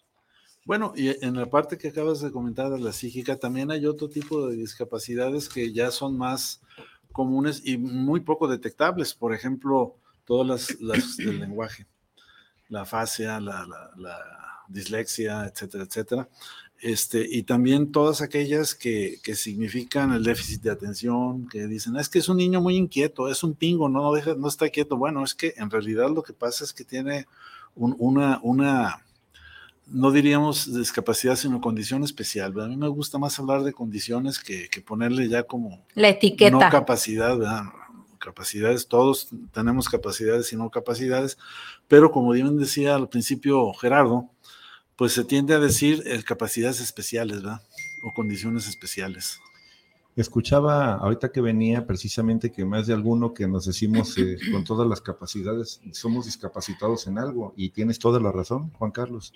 [0.65, 4.09] Bueno, y en la parte que acabas de comentar de la psíquica, también hay otro
[4.09, 6.61] tipo de discapacidades que ya son más
[7.13, 9.15] comunes y muy poco detectables.
[9.15, 11.87] Por ejemplo, todas las, del lenguaje,
[12.69, 13.67] la fascia, la,
[14.69, 16.29] dislexia, etcétera, etcétera.
[16.81, 22.21] Este, y también todas aquellas que, significan el déficit de atención, que dicen, es que
[22.21, 24.97] es un niño muy inquieto, es un pingo, no, deja, no está quieto.
[24.97, 27.27] Bueno, es que en realidad lo que pasa es que tiene
[27.75, 29.03] una, una
[29.91, 32.59] no diríamos discapacidad, sino condición especial.
[32.61, 36.51] A mí me gusta más hablar de condiciones que, ponerle ya como la etiqueta.
[36.51, 37.37] No capacidad,
[38.19, 41.39] capacidades, todos tenemos capacidades y no capacidades,
[41.89, 44.31] pero como bien decía al principio Gerardo,
[44.97, 47.63] pues se tiende a decir eh, capacidades especiales, ¿verdad?
[48.05, 49.41] O condiciones especiales.
[50.17, 54.87] Escuchaba ahorita que venía precisamente que más de alguno que nos decimos eh, con todas
[54.87, 59.33] las capacidades somos discapacitados en algo y tienes toda la razón, Juan Carlos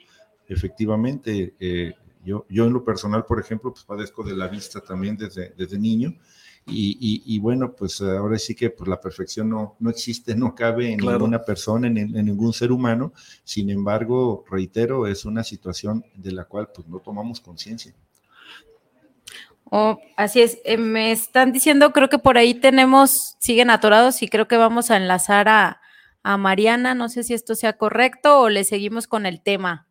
[0.48, 5.16] efectivamente, eh, yo, yo en lo personal, por ejemplo, pues padezco de la vista también
[5.16, 6.14] desde, desde niño.
[6.66, 10.98] Y, bueno, pues ahora sí que pues, la perfección no, no existe, no cabe en
[10.98, 13.12] ninguna persona, en, ningún ser humano.
[13.44, 17.94] Sin embargo, reitero, es una situación de la cual pues no tomamos conciencia.
[19.70, 24.28] Oh, así es, eh, me están diciendo, creo que por ahí tenemos, siguen atorados y
[24.28, 25.80] creo que vamos a enlazar a,
[26.22, 29.86] a Mariana, no sé si esto sea correcto o le seguimos con el tema.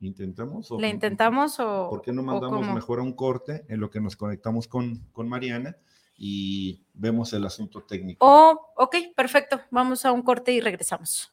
[0.00, 0.70] ¿Intentamos?
[0.70, 1.88] ¿Le intentamos o...?
[1.90, 5.28] ¿Por qué no mandamos mejor a un corte en lo que nos conectamos con, con
[5.28, 5.76] Mariana
[6.16, 8.24] y vemos el asunto técnico?
[8.24, 9.60] Oh, ok, perfecto.
[9.70, 11.32] Vamos a un corte y regresamos.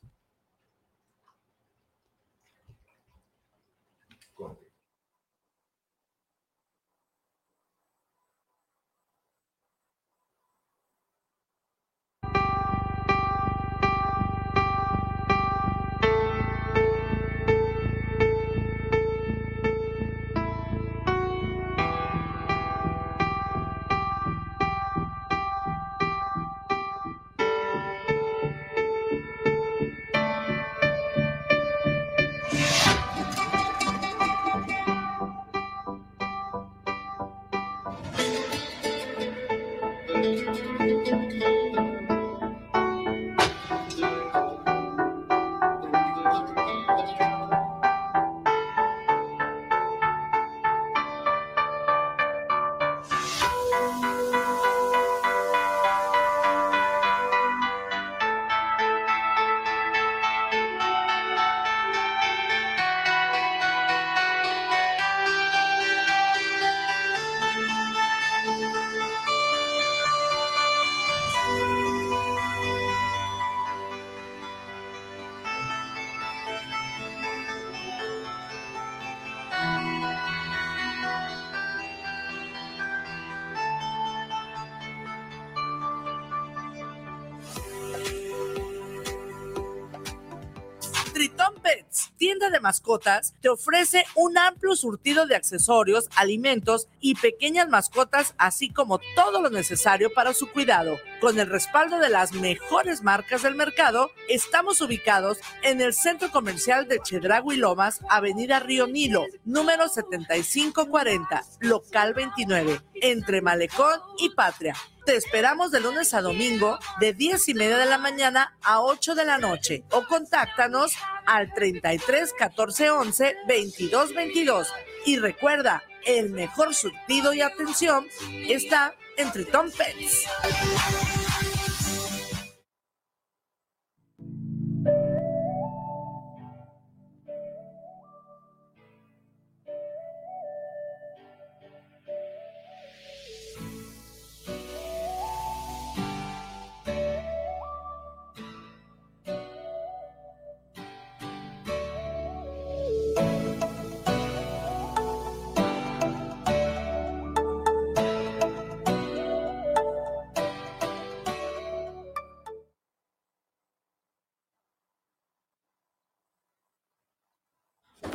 [92.55, 98.99] De mascotas, te ofrece un amplio surtido de accesorios, alimentos y pequeñas mascotas, así como
[99.15, 100.97] todo lo necesario para su cuidado.
[101.19, 106.87] Con el respaldo de las mejores marcas del mercado, estamos ubicados en el centro comercial
[106.87, 114.75] de Chedragui Lomas, Avenida Río Nilo, número 7540, local 29, entre Malecón y Patria.
[115.05, 119.13] Te esperamos de lunes a domingo de 10 y media de la mañana a 8
[119.13, 120.93] de la noche o contáctanos
[121.25, 124.73] al 33 14 11 22 22.
[125.05, 128.07] Y recuerda, el mejor surtido y atención
[128.47, 131.24] está en Triton Pets.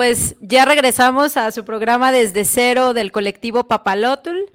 [0.00, 4.46] Pues ya regresamos a su programa desde cero del colectivo Papalotul,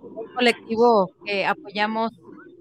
[0.00, 2.12] un colectivo que apoyamos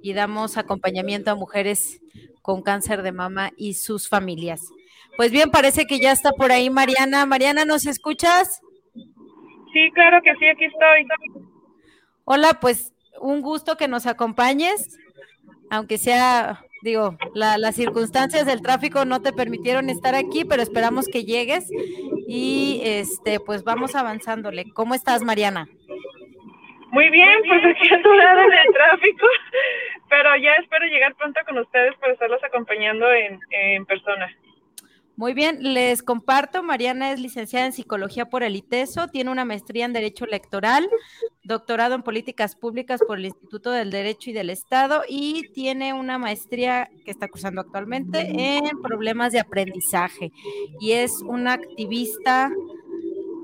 [0.02, 2.02] y damos acompañamiento a mujeres
[2.41, 4.67] con cáncer de mama y sus familias.
[5.15, 7.26] Pues bien, parece que ya está por ahí Mariana.
[7.26, 8.60] Mariana, ¿nos escuchas?
[9.71, 11.08] Sí, claro que sí, aquí estoy.
[12.26, 14.98] Hola, pues un gusto que nos acompañes,
[15.69, 21.26] aunque sea digo, las circunstancias del tráfico no te permitieron estar aquí, pero esperamos que
[21.26, 21.67] llegues
[22.28, 24.71] y este, pues vamos avanzándole.
[24.71, 25.67] ¿Cómo estás, Mariana?
[26.91, 29.26] Muy bien, pues aquí atorada en el tráfico,
[30.10, 34.32] pero ya espero llegar pronto con ustedes para estarlos acompañando en, en persona.
[35.17, 39.86] Muy bien, les comparto, Mariana es licenciada en Psicología por el ITESO, tiene una maestría
[39.86, 40.89] en Derecho Electoral,
[41.45, 46.17] doctorado en Políticas Públicas por el Instituto del Derecho y del Estado y tiene una
[46.17, 50.34] maestría que está cursando actualmente en problemas de aprendizaje
[50.82, 52.51] y es una activista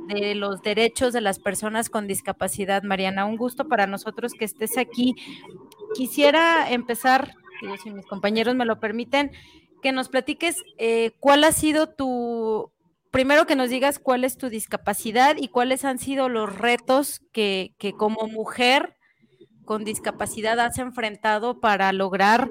[0.10, 2.84] de los derechos de las personas con discapacidad.
[2.84, 5.15] Mariana, un gusto para nosotros que estés aquí.
[5.93, 7.34] Quisiera empezar,
[7.81, 9.31] si mis compañeros me lo permiten,
[9.82, 12.72] que nos platiques eh, cuál ha sido tu,
[13.12, 17.72] primero que nos digas cuál es tu discapacidad y cuáles han sido los retos que,
[17.78, 18.96] que como mujer
[19.65, 22.50] con discapacidad has enfrentado para lograr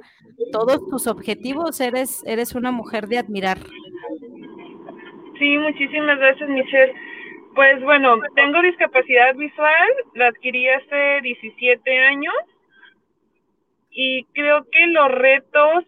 [0.52, 1.80] todos tus objetivos.
[1.80, 3.58] Eres, eres una mujer de admirar.
[5.38, 6.94] Sí, muchísimas gracias, Michelle.
[7.54, 12.34] Pues bueno, tengo discapacidad visual, la adquirí hace 17 años
[13.90, 15.84] y creo que los retos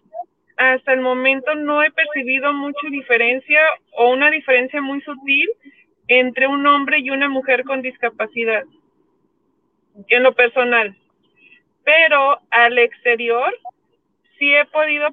[0.70, 3.60] hasta el momento no he percibido mucha diferencia
[3.92, 5.50] o una diferencia muy sutil
[6.06, 8.62] entre un hombre y una mujer con discapacidad
[10.08, 10.96] en lo personal.
[11.84, 13.52] Pero al exterior
[14.38, 15.08] sí he podido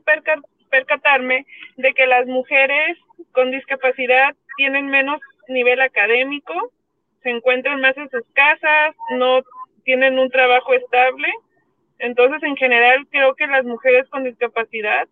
[0.69, 1.45] percatarme
[1.77, 2.97] de que las mujeres
[3.31, 6.53] con discapacidad tienen menos nivel académico,
[7.23, 9.41] se encuentran más en sus casas, no
[9.83, 11.27] tienen un trabajo estable.
[11.97, 15.07] Entonces, en general, creo que las mujeres con discapacidad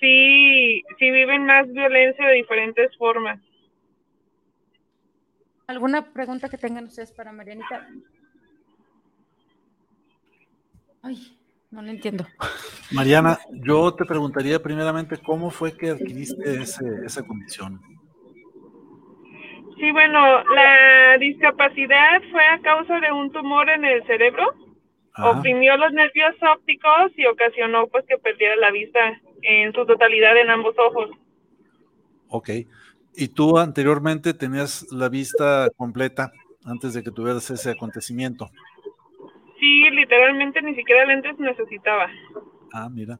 [0.00, 3.40] sí, sí viven más violencia de diferentes formas.
[5.66, 7.88] ¿Alguna pregunta que tengan ustedes para Marianita?
[11.02, 11.38] Ay,
[11.70, 12.26] no lo entiendo.
[12.92, 17.80] Mariana, yo te preguntaría primeramente cómo fue que adquiriste ese, esa condición.
[19.76, 24.54] Sí, bueno, la discapacidad fue a causa de un tumor en el cerebro.
[25.16, 30.50] Oprimió los nervios ópticos y ocasionó pues que perdiera la vista en su totalidad en
[30.50, 31.10] ambos ojos.
[32.28, 32.50] Ok.
[33.16, 36.32] ¿Y tú anteriormente tenías la vista completa
[36.64, 38.50] antes de que tuvieras ese acontecimiento?
[39.60, 42.08] Sí, literalmente ni siquiera lentes necesitaba.
[42.72, 43.18] Ah, mira.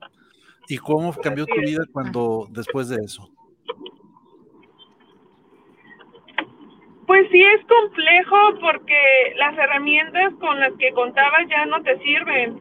[0.69, 3.31] ¿Y cómo cambió tu vida cuando después de eso?
[7.07, 12.61] Pues sí es complejo porque las herramientas con las que contaba ya no te sirven.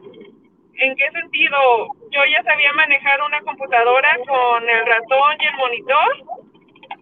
[0.76, 1.86] ¿En qué sentido?
[2.10, 6.16] Yo ya sabía manejar una computadora con el ratón y el monitor.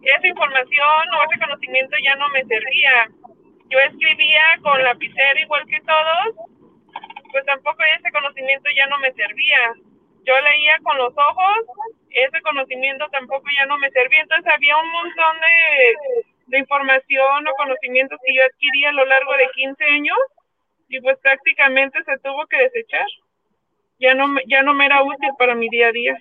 [0.02, 3.08] Esa información o ese conocimiento ya no me servía.
[3.70, 6.36] Yo escribía con lapicera igual que todos,
[7.30, 9.72] pues tampoco ese conocimiento ya no me servía.
[10.24, 11.56] Yo leía con los ojos,
[12.10, 14.20] ese conocimiento tampoco ya no me servía.
[14.20, 19.32] Entonces había un montón de, de información o conocimientos que yo adquirí a lo largo
[19.38, 20.18] de 15 años
[20.88, 23.06] y pues prácticamente se tuvo que desechar
[24.02, 26.18] ya no, ya no me era útil para mi día a día.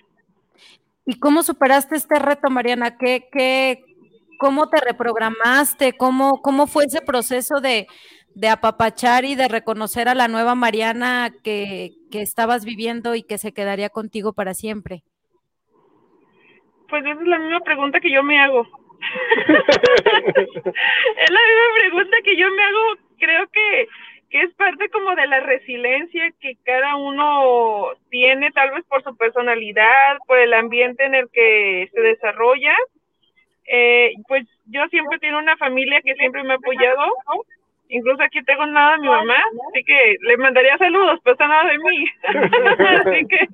[1.04, 2.96] ¿Y cómo superaste este reto, Mariana?
[2.96, 3.84] ¿Qué, qué,
[4.38, 5.94] ¿Cómo te reprogramaste?
[5.94, 7.88] ¿Cómo, cómo fue ese proceso de,
[8.34, 13.38] de apapachar y de reconocer a la nueva Mariana que, que estabas viviendo y que
[13.38, 15.02] se quedaría contigo para siempre?
[16.88, 18.62] Pues esa es la misma pregunta que yo me hago.
[19.48, 19.50] es
[21.30, 22.96] la misma pregunta que yo me hago.
[23.18, 23.88] Creo que,
[24.32, 29.14] que es parte como de la resiliencia que cada uno tiene, tal vez por su
[29.14, 32.74] personalidad, por el ambiente en el que se desarrolla.
[33.66, 37.04] Eh, pues yo siempre tengo una familia que siempre me ha apoyado
[37.92, 39.36] Incluso aquí tengo nada de mi mamá,
[39.68, 42.06] así que le mandaría saludos, pero está nada de mí.
[42.22, 43.48] así que,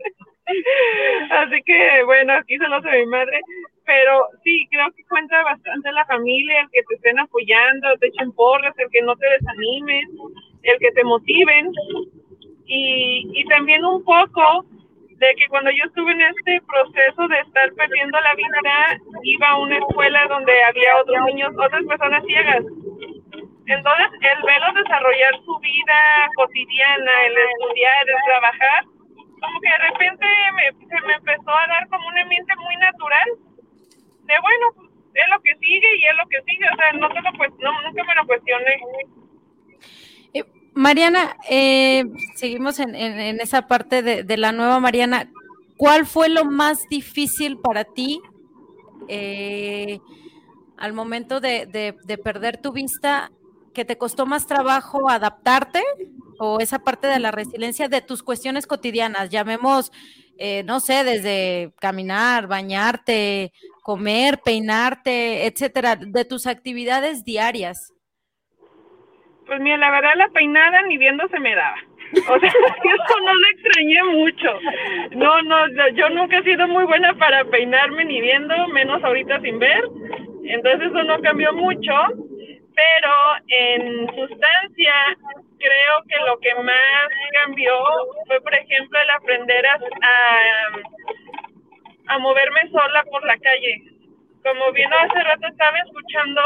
[1.30, 3.40] así que, bueno, aquí saludos de mi madre.
[3.84, 8.30] Pero sí, creo que cuenta bastante la familia, el que te estén apoyando, te echen
[8.30, 10.06] porras, el que no te desanimen,
[10.62, 11.72] el que te motiven.
[12.66, 14.64] Y, y también un poco
[15.16, 19.58] de que cuando yo estuve en este proceso de estar perdiendo la vida, iba a
[19.58, 22.64] una escuela donde había otros niños, otras personas ciegas
[23.68, 26.00] entonces, el verlo desarrollar su vida
[26.36, 28.84] cotidiana, el estudiar, el trabajar,
[29.40, 33.28] como que de repente me, se me empezó a dar como un ambiente muy natural
[34.24, 34.66] de, bueno,
[35.12, 37.52] es lo que sigue y es lo que sigue, o sea, no te lo, pues,
[37.60, 38.80] no, nunca me lo cuestioné.
[40.78, 42.04] Mariana, eh,
[42.36, 42.94] seguimos en,
[43.40, 45.28] esa parte de, la nueva Mariana.
[45.76, 48.20] ¿Cuál fue lo más difícil para ti
[49.08, 49.98] eh,
[50.76, 53.32] al momento de, de, de, perder tu vista
[53.74, 55.82] que te costó más trabajo adaptarte
[56.38, 59.90] o esa parte de la resiliencia de tus cuestiones cotidianas, llamemos,
[60.38, 63.52] eh, no sé, desde caminar, bañarte,
[63.82, 67.94] comer, peinarte, etcétera, de tus actividades diarias?
[69.48, 71.78] Pues mira, la verdad la peinada ni viendo se me daba.
[72.28, 74.60] O sea, eso no lo extrañé mucho.
[75.16, 79.58] No, no, yo nunca he sido muy buena para peinarme ni viendo, menos ahorita sin
[79.58, 79.82] ver.
[80.44, 81.92] Entonces eso no cambió mucho
[82.78, 83.12] pero
[83.48, 84.94] en sustancia
[85.58, 87.08] creo que lo que más
[87.42, 87.74] cambió
[88.26, 89.78] fue, por ejemplo, el aprender a,
[92.06, 93.82] a, moverme sola por la calle.
[94.44, 96.40] Como vino hace rato estaba escuchando,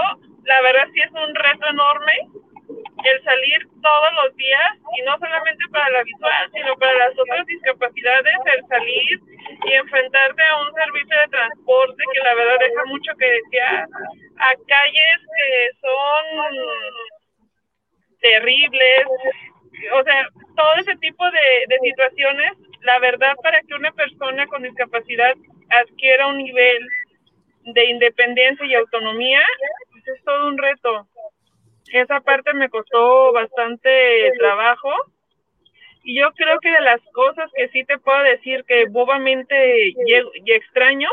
[0.45, 2.13] la verdad sí es un reto enorme
[3.05, 7.47] el salir todos los días y no solamente para la visual, sino para las otras
[7.47, 9.21] discapacidades, el salir
[9.67, 13.87] y enfrentarte a un servicio de transporte que la verdad deja mucho que decía
[14.39, 16.25] a calles que son
[18.21, 19.07] terribles,
[19.95, 24.63] o sea, todo ese tipo de, de situaciones, la verdad para que una persona con
[24.63, 25.35] discapacidad
[25.71, 26.87] adquiera un nivel
[27.65, 29.41] de independencia y autonomía,
[29.91, 31.09] pues es todo un reto.
[31.93, 34.91] Esa parte me costó bastante trabajo.
[36.05, 40.53] Y yo creo que de las cosas que sí te puedo decir que bobamente y
[40.53, 41.09] extraño,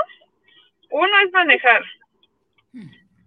[0.90, 1.84] uno es manejar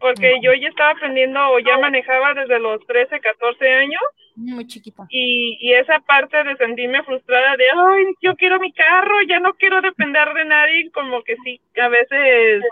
[0.02, 4.02] porque yo ya estaba aprendiendo o ya manejaba desde los 13, 14 años.
[4.34, 5.06] Muy chiquita.
[5.08, 9.54] Y, y esa parte de sentirme frustrada de, ay, yo quiero mi carro, ya no
[9.54, 12.62] quiero depender de nadie, como que sí, a veces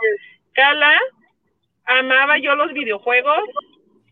[0.53, 0.99] cala.
[1.85, 3.45] Amaba yo los videojuegos,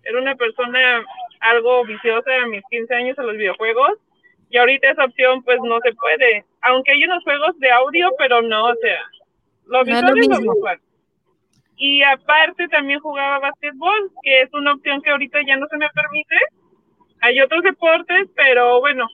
[0.04, 1.04] era una persona
[1.40, 3.92] algo viciosa a mis 15 años a los videojuegos,
[4.50, 8.42] y ahorita esa opción pues no se puede, aunque hay unos juegos de audio, pero
[8.42, 9.00] no, o sea,
[9.66, 10.80] lo visual es lo visual
[11.78, 15.88] y aparte también jugaba básquetbol, que es una opción que ahorita ya no se me
[15.90, 16.36] permite.
[17.20, 19.06] Hay otros deportes, pero bueno,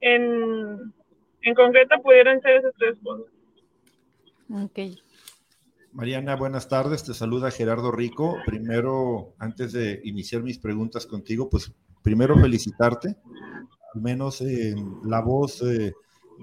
[0.00, 0.92] en,
[1.40, 3.26] en concreto pudieran ser esos tres cosas.
[4.50, 4.78] Ok.
[5.96, 7.04] Mariana, buenas tardes.
[7.04, 8.36] Te saluda Gerardo Rico.
[8.44, 11.72] Primero, antes de iniciar mis preguntas contigo, pues
[12.02, 13.16] primero felicitarte.
[13.94, 15.94] Al menos en la voz eh,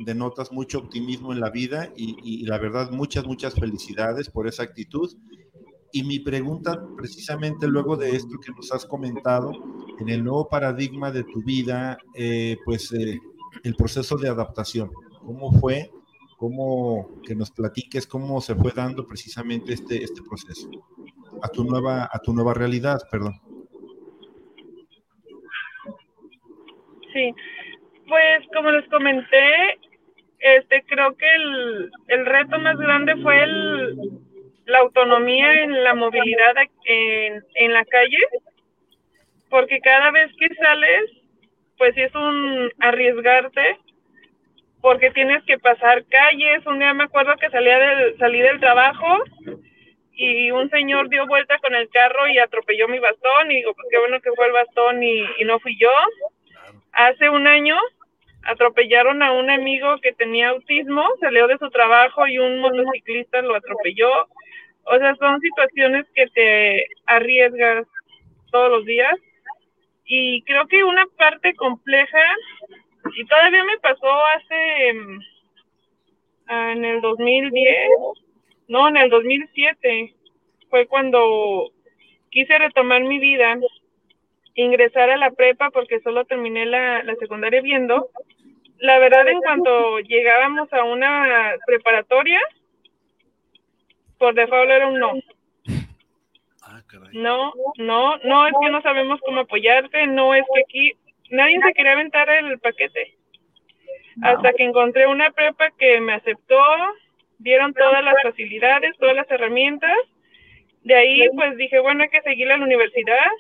[0.08, 4.64] denotas mucho optimismo en la vida y, y, la verdad muchas, muchas felicidades por esa
[4.64, 5.16] actitud.
[5.92, 9.52] Y mi pregunta, precisamente luego de esto que nos has comentado,
[10.00, 13.20] en el nuevo paradigma de tu vida, eh, pues eh,
[13.64, 14.90] el proceso de adaptación,
[15.24, 15.92] ¿cómo fue?
[16.44, 20.70] ¿Cómo que nos platiques cómo se fue dando precisamente este, este proceso
[21.42, 23.40] a tu nueva, a tu nueva realidad, perdón?
[27.14, 27.34] Sí,
[28.10, 29.80] pues como les comenté,
[30.40, 34.12] este creo que el, el reto más grande fue el
[34.66, 38.20] la autonomía en la movilidad en, en la calle,
[39.50, 41.10] porque cada vez que sales,
[41.78, 43.80] pues es un arriesgarte,
[44.84, 46.66] porque tienes que pasar calles.
[46.66, 49.08] Un día me acuerdo que salía del, salí del trabajo
[50.12, 53.88] y un señor dio vuelta con el carro y atropelló mi bastón y digo, pues
[53.90, 55.90] qué bueno que fue el bastón y, y no fui yo.
[56.92, 57.78] Hace un año
[58.44, 63.56] atropellaron a un amigo que tenía autismo, salió de su trabajo y un motociclista lo
[63.56, 64.28] atropelló.
[64.84, 67.88] O sea, son situaciones que te arriesgas
[68.52, 69.16] todos los días.
[70.04, 72.20] Y creo que una parte compleja,
[73.16, 75.20] y todavía me pasó hace, mm,
[76.50, 77.90] en el 2010,
[78.68, 80.14] no, en el 2007,
[80.70, 81.72] fue cuando
[82.30, 83.58] quise retomar mi vida,
[84.56, 88.10] ingresar a la prepa porque solo terminé la, la secundaria viendo.
[88.80, 92.40] La verdad, en cuanto llegábamos a una preparatoria,
[94.18, 95.14] por default era un no.
[97.14, 100.98] No, no, no es que no sabemos cómo apoyarte, no es que aquí
[101.34, 103.16] nadie se quería aventar el paquete.
[104.22, 106.62] Hasta que encontré una prepa que me aceptó,
[107.40, 109.98] dieron todas las facilidades, todas las herramientas.
[110.84, 113.32] De ahí pues dije, bueno, hay que seguir a la universidad.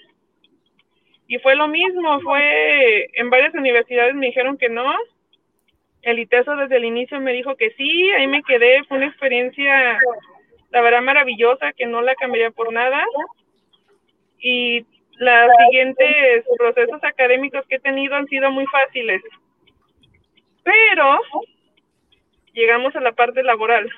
[1.27, 4.93] Y fue lo mismo, fue en varias universidades me dijeron que no.
[6.01, 9.99] El ITESO desde el inicio me dijo que sí, ahí me quedé, fue una experiencia,
[10.71, 13.01] la verdad, maravillosa, que no la cambiaría por nada.
[14.39, 14.85] Y
[15.23, 19.21] los siguientes procesos académicos que he tenido han sido muy fáciles.
[20.63, 21.19] Pero
[22.53, 23.89] llegamos a la parte laboral.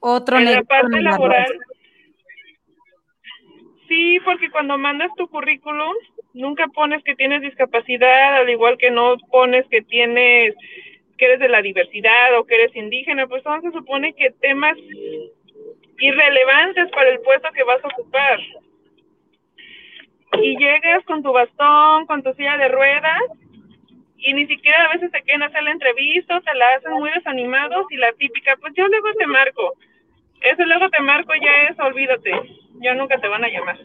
[0.00, 1.58] Otro en la parte laboral.
[3.88, 5.94] Sí, porque cuando mandas tu currículum,
[6.32, 10.54] nunca pones que tienes discapacidad, al igual que no pones que tienes
[11.18, 14.76] que eres de la diversidad o que eres indígena, pues son se supone que temas
[15.98, 18.40] irrelevantes para el puesto que vas a ocupar.
[20.34, 23.22] Y llegas con tu bastón, con tu silla de ruedas
[24.22, 27.86] y ni siquiera a veces te quieren hacer la entrevista, te la hacen muy desanimados
[27.90, 29.74] y la típica, pues yo luego te marco.
[30.40, 32.30] Eso luego te marco ya es, olvídate,
[32.80, 33.78] ya nunca te van a llamar.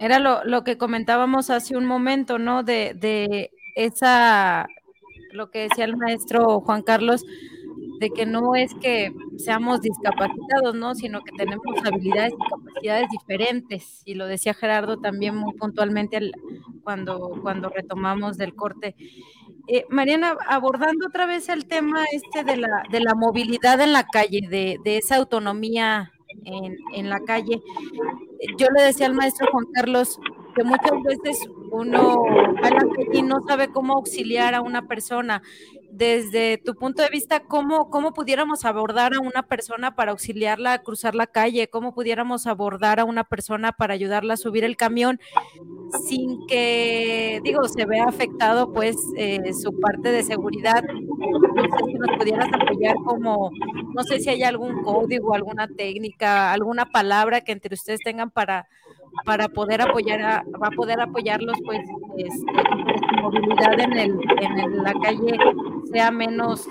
[0.00, 2.62] Era lo, lo que comentábamos hace un momento, ¿no?
[2.62, 4.66] De, de esa,
[5.32, 7.24] lo que decía el maestro Juan Carlos,
[8.00, 10.94] de que no es que seamos discapacitados, ¿no?
[10.94, 14.02] Sino que tenemos habilidades y capacidades diferentes.
[14.04, 16.30] Y lo decía Gerardo también muy puntualmente
[16.82, 18.94] cuando, cuando retomamos del corte.
[19.68, 24.04] Eh, Mariana, abordando otra vez el tema este de la, de la movilidad en la
[24.06, 26.12] calle, de, de esa autonomía
[26.44, 27.62] en, en la calle,
[28.58, 30.18] yo le decía al maestro Juan Carlos
[30.54, 32.24] que muchas veces uno
[33.12, 35.42] y no sabe cómo auxiliar a una persona
[35.96, 40.82] desde tu punto de vista, ¿cómo, ¿cómo pudiéramos abordar a una persona para auxiliarla a
[40.82, 41.68] cruzar la calle?
[41.68, 45.20] ¿Cómo pudiéramos abordar a una persona para ayudarla a subir el camión
[46.08, 50.82] sin que, digo, se vea afectado pues eh, su parte de seguridad?
[50.82, 53.50] No sé si nos pudieras apoyar como,
[53.94, 58.66] no sé si hay algún código, alguna técnica, alguna palabra que entre ustedes tengan para
[59.24, 61.80] para poder apoyar a, va a poder apoyarlos pues
[62.16, 65.38] este, su movilidad en el en la calle
[65.92, 66.68] sea menos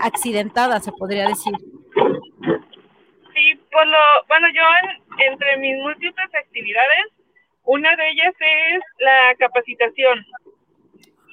[0.00, 1.54] accidentada se podría decir.
[3.34, 4.62] Sí por lo bueno yo
[5.26, 7.18] entre mis múltiples actividades
[7.68, 10.24] una de ellas es la capacitación.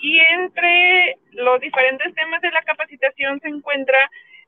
[0.02, 3.98] Y entre los diferentes temas de la capacitación se encuentra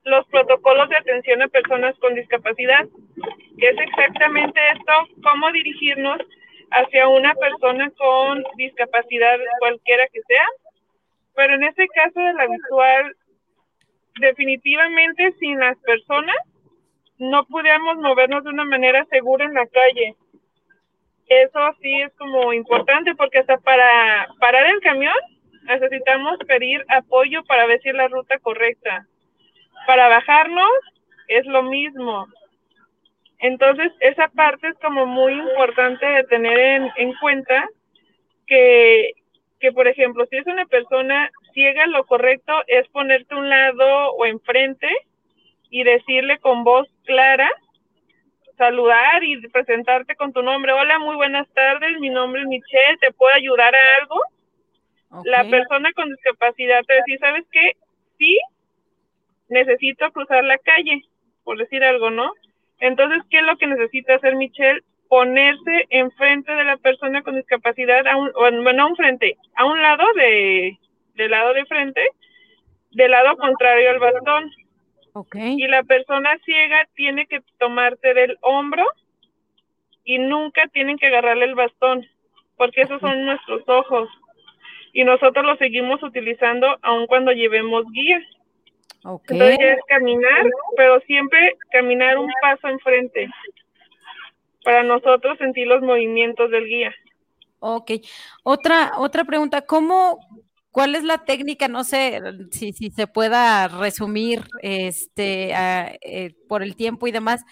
[0.07, 2.87] los protocolos de atención a personas con discapacidad,
[3.59, 6.19] que es exactamente esto, cómo dirigirnos
[6.71, 10.45] hacia una persona con discapacidad cualquiera que sea.
[11.35, 13.15] Pero en este caso de la visual,
[14.19, 16.37] definitivamente sin las personas
[17.19, 20.15] no pudiéramos movernos de una manera segura en la calle.
[21.27, 25.15] Eso sí es como importante porque hasta para parar el camión
[25.63, 29.05] necesitamos pedir apoyo para es la ruta correcta
[29.87, 30.69] para bajarnos
[31.29, 32.27] es lo mismo.
[33.39, 37.67] Entonces, esa parte es como muy importante de tener en, en cuenta
[38.45, 39.13] que,
[39.59, 44.11] que, por ejemplo, si es una persona ciega, lo correcto es ponerte a un lado
[44.11, 44.89] o enfrente
[45.69, 47.49] y decirle con voz clara,
[48.57, 50.73] saludar y presentarte con tu nombre.
[50.73, 54.19] Hola, muy buenas tardes, mi nombre es Michelle, ¿te puedo ayudar a algo?
[55.23, 57.77] La persona con discapacidad te dice, ¿sabes qué?
[58.17, 58.37] Sí,
[59.49, 61.03] necesito cruzar la calle,
[61.43, 62.31] por decir algo, ¿no?
[62.79, 64.81] Entonces, ¿qué es lo que necesita hacer Michelle?
[65.09, 70.03] Ponerse enfrente de la persona con discapacidad, a un, bueno, no enfrente, a un lado
[70.15, 70.77] de,
[71.15, 72.01] del lado de frente,
[72.91, 74.51] del lado contrario al bastón.
[75.13, 75.55] Okay.
[75.57, 78.85] Y la persona ciega tiene que tomarse del hombro
[80.03, 82.05] y nunca tienen que agarrarle el bastón,
[82.55, 84.09] porque esos son nuestros ojos.
[84.93, 87.85] Y nosotros los seguimos utilizando aun cuando llevemos
[89.03, 89.21] guías.
[89.29, 90.45] Entonces es caminar,
[90.75, 93.29] pero siempre caminar un paso enfrente
[94.63, 96.93] para nosotros sentir los movimientos del guía.
[97.59, 97.91] Ok.
[98.43, 100.19] Otra, otra pregunta, ¿cómo,
[100.71, 101.67] cuál es la técnica?
[101.67, 102.21] No sé
[102.51, 107.43] si, si se pueda resumir este, eh, por el tiempo y demás.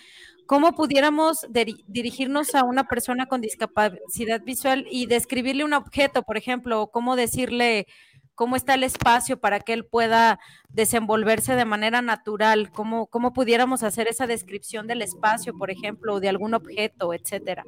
[0.46, 1.48] ¿Cómo pudiéramos
[1.88, 7.16] dirigirnos a una persona con discapacidad visual y describirle un objeto, por ejemplo, o cómo
[7.16, 7.88] decirle
[8.36, 12.70] cómo está el espacio para que él pueda desenvolverse de manera natural?
[12.72, 17.64] ¿Cómo, cómo pudiéramos hacer esa descripción del espacio, por ejemplo, o de algún objeto, etcétera?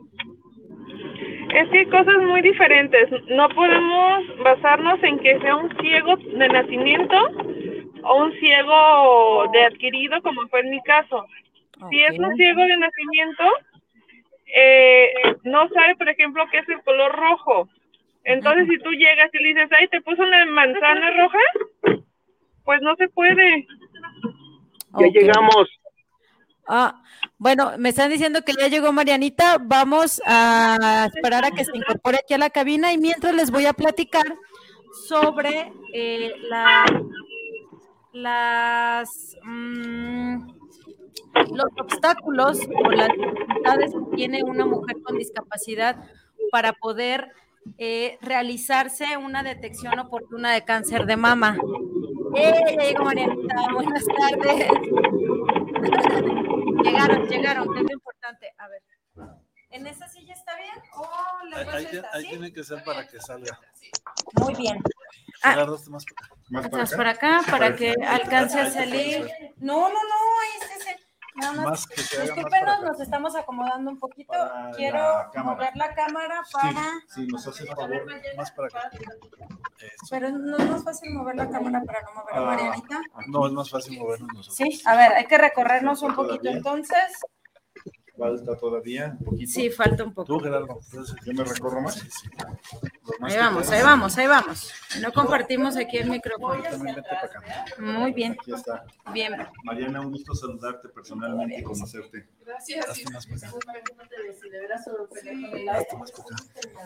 [1.54, 3.10] Es que hay cosas muy diferentes.
[3.30, 7.16] No podemos basarnos en que sea un ciego de nacimiento
[8.04, 11.26] o un ciego de adquirido, como fue en mi caso.
[11.90, 13.44] Si es un ciego de nacimiento,
[14.48, 15.14] eh,
[15.44, 17.70] no sabe, por ejemplo, qué es el color rojo.
[18.28, 22.04] Entonces, si tú llegas y le dices, ay, te puso una manzana roja,
[22.66, 23.66] pues no se puede.
[25.00, 25.70] Ya llegamos.
[26.68, 27.02] Ah,
[27.38, 29.60] bueno, me están diciendo que ya llegó Marianita.
[29.62, 33.66] Vamos a esperar a que se incorpore aquí a la cabina y mientras les voy
[33.66, 34.26] a platicar
[35.08, 36.84] sobre eh, la,
[38.12, 40.50] las mm,
[41.54, 45.96] los obstáculos o las dificultades que tiene una mujer con discapacidad
[46.52, 47.32] para poder
[47.78, 51.58] eh, realizarse una detección oportuna de cáncer de mama.
[52.36, 52.76] ¡Eh!
[52.78, 54.68] Ya llegó Marianita, buenas tardes.
[56.84, 58.54] llegaron, llegaron, que es lo importante.
[58.58, 58.84] A ver,
[59.70, 60.76] ¿en esa silla está bien?
[60.96, 61.08] Oh,
[61.56, 63.60] ahí, ahí, ahí tiene que ser para que salga.
[64.40, 64.82] Muy bien.
[65.44, 66.06] Ah, más, más
[66.70, 69.30] para, acá, para, acá, para que alcance a salir.
[69.58, 71.07] No, no, no, ahí está ese.
[71.38, 74.34] Nada más, discúlpenos, nos estamos acomodando un poquito.
[74.76, 76.84] Quiero mover la cámara para.
[77.08, 78.92] Sí, nos hace favor, más para acá.
[80.10, 83.02] Pero no es más fácil mover la cámara para no mover a ah, Marianita.
[83.28, 84.56] No, es más fácil movernos nosotros.
[84.56, 87.20] Sí, a ver, hay que recorrernos un poquito entonces.
[88.18, 89.52] Falta todavía un poquito.
[89.52, 90.26] Sí, falta un poco.
[90.26, 92.04] Tú, Gerardo, yo me recorro más.
[93.22, 94.74] Ahí vamos, ahí vamos, ahí vamos.
[95.02, 96.64] No compartimos aquí el micrófono.
[97.78, 98.36] Muy bien.
[98.40, 98.86] Aquí está.
[99.14, 99.36] Bien.
[99.64, 102.28] Mariana, un gusto saludarte personalmente y conocerte.
[102.44, 102.86] Gracias.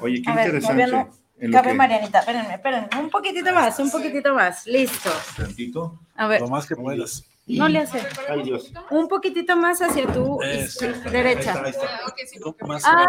[0.01, 1.07] Oye, qué interesante.
[1.51, 2.89] Cabe Marianita, espérenme, espérenme.
[2.99, 4.67] Un poquitito más, un poquitito más.
[4.67, 5.09] Listo.
[5.35, 5.99] Tantito.
[6.15, 6.41] A ver.
[6.41, 7.30] Lo más que puedas.
[7.47, 7.99] No le hace.
[8.29, 8.71] Ay, Dios.
[8.91, 10.39] Un poquitito más hacia tu
[11.11, 11.63] derecha.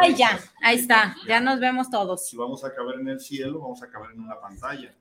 [0.00, 1.16] Ahí ya, ahí está.
[1.28, 2.26] Ya nos vemos todos.
[2.26, 4.94] Si vamos a caber en el cielo, vamos a caber en una pantalla.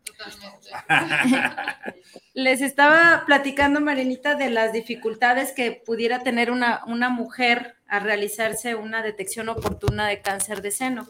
[2.33, 8.75] Les estaba platicando, Marinita, de las dificultades que pudiera tener una, una mujer a realizarse
[8.75, 11.09] una detección oportuna de cáncer de seno.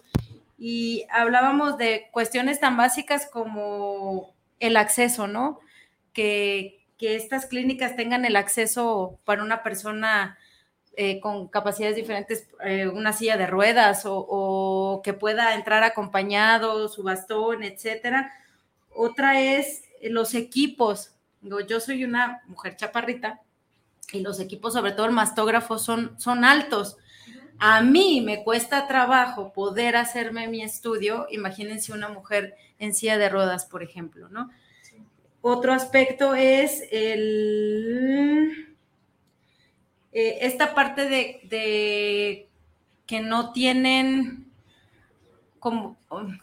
[0.58, 5.60] Y hablábamos de cuestiones tan básicas como el acceso, ¿no?
[6.14, 10.38] Que, que estas clínicas tengan el acceso para una persona
[10.96, 17.02] eh, con capacidades diferentes, eh, una silla de ruedas o, que pueda entrar acompañado, su
[17.02, 18.32] bastón, etcétera.
[18.94, 21.16] Otra es los equipos.
[21.42, 23.42] Yo soy una mujer chaparrita
[24.14, 26.98] y los equipos, sobre todo el mastógrafo, son, son altos.
[27.58, 31.26] A mí me cuesta trabajo poder hacerme mi estudio.
[31.32, 34.52] Imagínense una mujer en silla de ruedas, por ejemplo, ¿no?
[35.42, 38.72] Otro aspecto es el,
[40.12, 42.48] eh, esta parte de,
[43.08, 44.52] que no tienen,
[45.60, 45.98] ¿cómo,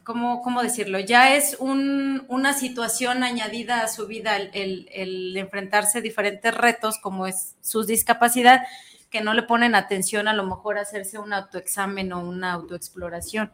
[0.05, 0.99] cómo, decirlo?
[0.99, 7.55] Ya es una situación añadida a su vida el, enfrentarse a diferentes retos como es
[7.61, 8.63] su discapacidad
[9.11, 13.53] que no le ponen atención a lo mejor hacerse un autoexamen o una autoexploración.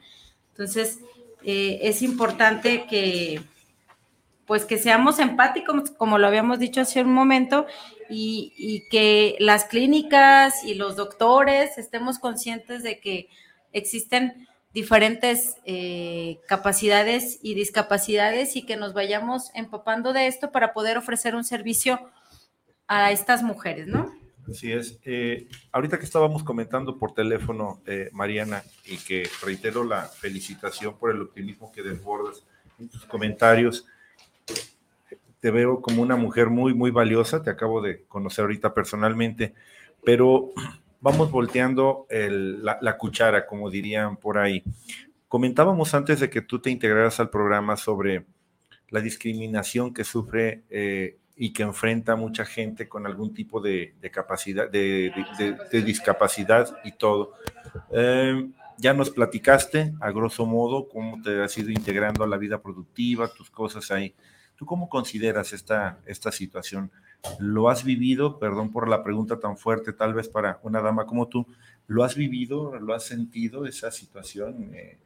[0.53, 1.01] Entonces,
[1.43, 3.43] eh, es importante que,
[4.47, 7.67] pues que seamos empáticos, como lo habíamos dicho hace un momento,
[8.09, 13.29] y, que las clínicas y los doctores estemos conscientes de que
[13.73, 20.99] existen diferentes eh, capacidades y discapacidades y que nos vayamos empapando de esto para poder
[20.99, 22.01] ofrecer un servicio
[22.87, 24.13] a estas mujeres, ¿no?
[24.51, 24.99] Así es.
[25.05, 31.11] Eh, ahorita que estábamos comentando por teléfono, eh, Mariana, y que reitero la felicitación por
[31.11, 32.45] el optimismo que desbordas
[32.79, 33.87] en tus comentarios,
[35.45, 39.53] te veo como una mujer muy, muy valiosa, te acabo de conocer ahorita personalmente,
[40.03, 40.53] pero
[41.03, 44.65] vamos volteando la, cuchara, como dirían por ahí.
[45.29, 48.25] Comentábamos antes de que tú te integraras al programa sobre
[48.89, 54.71] la discriminación que sufre eh, y que enfrenta mucha gente con algún tipo de, capacidad,
[54.71, 55.13] de,
[55.85, 57.35] discapacidad y todo.
[57.93, 62.63] Eh, ya nos platicaste, a grosso modo, cómo te has ido integrando a la vida
[62.63, 64.15] productiva, tus cosas ahí.
[64.57, 66.91] ¿Tú cómo consideras esta, esta situación?
[67.39, 68.39] ¿Lo has vivido?
[68.39, 71.47] Perdón por la pregunta tan fuerte, tal vez para una dama como tú.
[71.87, 72.79] ¿Lo has vivido?
[72.79, 74.71] ¿Lo has sentido esa situación?
[74.75, 74.99] Eh,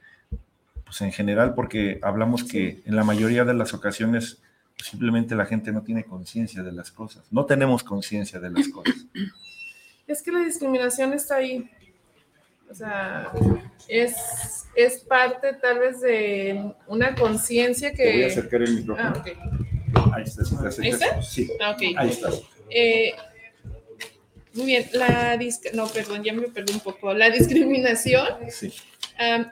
[0.85, 4.41] pues en general, porque hablamos que en la mayoría de las ocasiones
[4.83, 8.95] simplemente la gente no tiene conciencia de las cosas, no tenemos conciencia de las cosas.
[10.07, 11.71] Es que la discriminación está ahí.
[12.71, 13.31] O sea,
[13.89, 14.14] es,
[14.75, 18.05] es parte tal vez de una conciencia que...
[18.05, 19.12] Te voy a acercar el micrófono.
[19.14, 20.12] Ah, ok.
[20.14, 20.83] Ahí está, si.
[20.83, 21.23] ¿Ahí está?
[21.23, 21.83] Sí, Ah, ok.
[21.97, 22.31] ahí está.
[22.71, 23.12] Eh,
[24.55, 27.14] muy bien, la dis- no, perdón, ya me perdí un poco.
[27.14, 28.73] La discriminación Sí.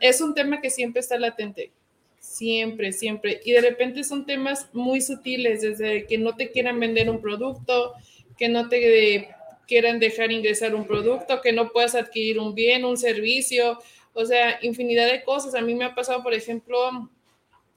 [0.01, 1.73] es un tema que siempre está latente.
[2.19, 3.41] Siempre, siempre.
[3.45, 7.95] Y de repente son temas muy sutiles, desde que no te quieran vender un producto,
[8.37, 9.31] que no te
[9.67, 13.79] quieran dejar ingresar un producto, que no puedas adquirir un bien, un servicio,
[14.13, 15.55] o sea, infinidad de cosas.
[15.55, 17.11] A mí me ha pasado, por ejemplo,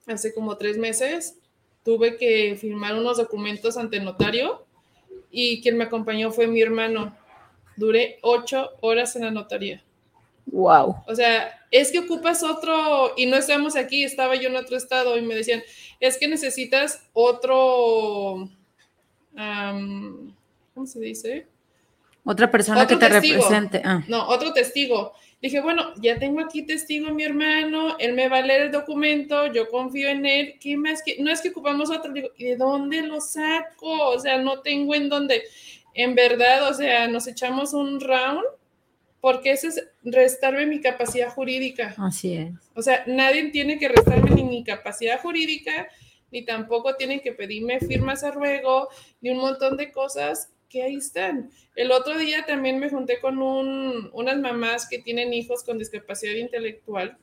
[0.05, 1.37] hace como tres meses,
[1.83, 4.65] tuve que firmar unos documentos ante notario
[5.31, 7.15] y quien me acompañó fue mi hermano.
[7.75, 9.83] Duré ocho horas en la notaría.
[10.47, 11.03] Wow.
[11.07, 15.17] O sea, es que ocupas otro, y no estamos aquí, estaba yo en otro estado
[15.17, 15.61] y me decían,
[15.99, 18.49] es que necesitas otro,
[19.35, 20.35] am,
[20.73, 21.47] ¿cómo se dice?
[22.23, 23.35] Otra persona Otro que te testigo.
[23.41, 23.81] represente.
[23.83, 24.03] Ah.
[24.07, 25.13] No, otro testigo.
[25.41, 29.47] Dije, bueno, ya tengo aquí testigo mi hermano, él me va a leer el documento,
[29.47, 31.01] yo confío en él, ¿qué más?
[31.01, 34.09] que No es que ocupamos otro, digo, ¿y de dónde lo saco?
[34.09, 35.43] O sea, no tengo en dónde.
[35.93, 38.43] En verdad, o sea, nos echamos un round
[39.21, 41.95] porque ese es restarme mi capacidad jurídica.
[41.97, 42.51] Así es.
[42.75, 45.87] O sea, nadie tiene que restarme ni mi capacidad jurídica,
[46.31, 48.89] ni tampoco tienen que pedirme firmas a ruego,
[49.21, 51.49] ni un montón de cosas que ahí están.
[51.75, 56.33] El otro día también me junté con un- unas mamás que tienen hijos con discapacidad
[56.35, 57.17] intelectual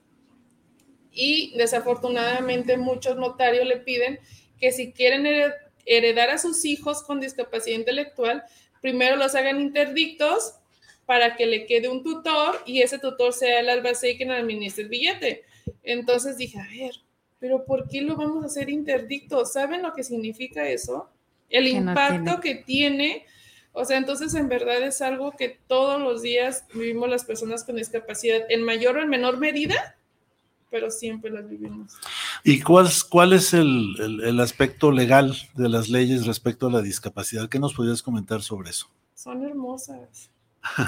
[1.13, 4.19] y desafortunadamente muchos notarios le piden
[4.61, 5.55] que si quieren hered-
[5.87, 8.43] heredar a sus hijos con discapacidad intelectual,
[8.83, 10.55] primero los hagan interdictos
[11.07, 14.89] para que le quede un tutor y ese tutor sea el albacea quien administre el
[14.91, 15.45] billete.
[15.85, 16.93] Entonces dije, a ver,
[17.39, 19.45] pero ¿por qué lo vamos a hacer interdicto?
[19.45, 21.09] ¿Saben lo que significa eso?
[21.49, 23.25] El Que no impacto que tiene.
[23.79, 27.77] O sea, entonces en verdad es algo que todos los días vivimos las personas con
[27.77, 29.97] discapacidad, en mayor o en menor medida,
[30.71, 31.93] pero siempre las vivimos.
[32.43, 36.71] ¿Y cuál, es- cuál es el, el- el aspecto legal de las leyes respecto a
[36.71, 37.49] la discapacidad?
[37.51, 38.89] ¿Qué nos podrías comentar sobre eso?
[39.15, 40.31] Son hermosas.
[40.79, 40.83] O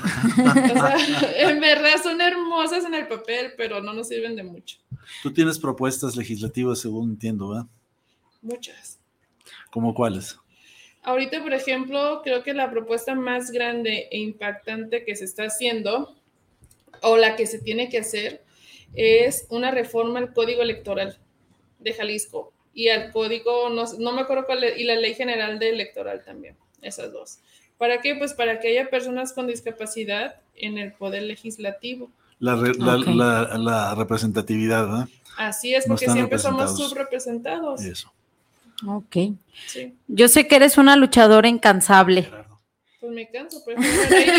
[0.72, 0.96] sea,
[1.50, 4.78] en verdad son hermosas en el papel, pero no nos sirven de mucho.
[5.22, 7.66] Tú tienes propuestas legislativas, según entiendo, ¿verdad?
[8.42, 8.98] Muchas.
[9.70, 10.38] ¿Cómo cuáles?
[11.02, 16.14] Ahorita, por ejemplo, creo que la propuesta más grande e impactante que se está haciendo,
[17.02, 18.42] o la que se tiene que hacer,
[18.94, 21.18] es una reforma al Código Electoral
[21.78, 25.58] de Jalisco y al Código, no, no me acuerdo cuál, es, y la Ley General
[25.58, 27.38] de Electoral también, esas dos.
[27.78, 28.16] ¿Para qué?
[28.16, 32.10] Pues para que haya personas con discapacidad en el Poder Legislativo.
[32.40, 33.06] La, re- la- Ok.
[33.14, 35.08] la- la representatividad, ¿verdad?
[35.36, 36.90] Así es, porque siempre somos representados.
[36.90, 37.84] subrepresentados.
[37.84, 38.12] Eso.
[38.86, 39.16] Ok.
[39.66, 42.30] Sí, Yo sé que eres una luchadora incansable.
[43.00, 44.30] pues me canso, pero es que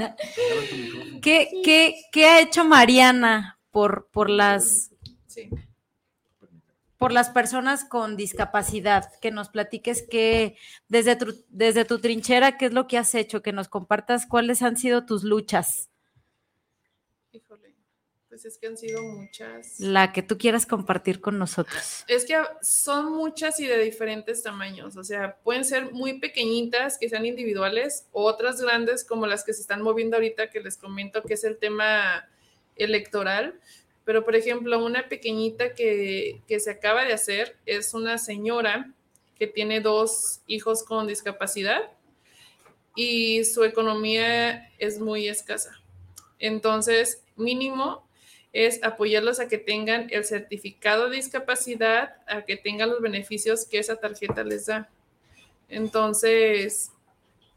[0.00, 4.90] bueno, ¿Qué, qué, qué ha hecho Mariana por, por las
[5.26, 5.48] sí.
[6.96, 10.56] por las personas con discapacidad, que nos platiques que
[10.88, 14.62] desde tu, desde tu trinchera, qué es lo que has hecho, que nos compartas cuáles
[14.62, 15.90] han sido tus luchas,
[18.38, 19.80] pues es que han sido muchas.
[19.80, 22.04] la que tú quieras compartir con nosotros.
[22.06, 27.08] Es que son muchas y de diferentes tamaños, o sea, pueden ser muy pequeñitas, que
[27.08, 31.22] sean individuales, o otras grandes como las que se están moviendo ahorita, que les comento
[31.22, 32.28] que es el tema
[32.76, 33.58] electoral.
[34.04, 38.92] Pero, por ejemplo, una pequeñita que, que se acaba de hacer es una señora
[39.36, 41.90] que tiene dos hijos con discapacidad
[42.94, 45.72] y su economía es muy escasa.
[46.38, 48.07] Entonces, mínimo
[48.52, 53.78] es apoyarlos a que tengan el certificado de discapacidad, a que tengan los beneficios que
[53.78, 54.88] esa tarjeta les da.
[55.68, 56.90] Entonces,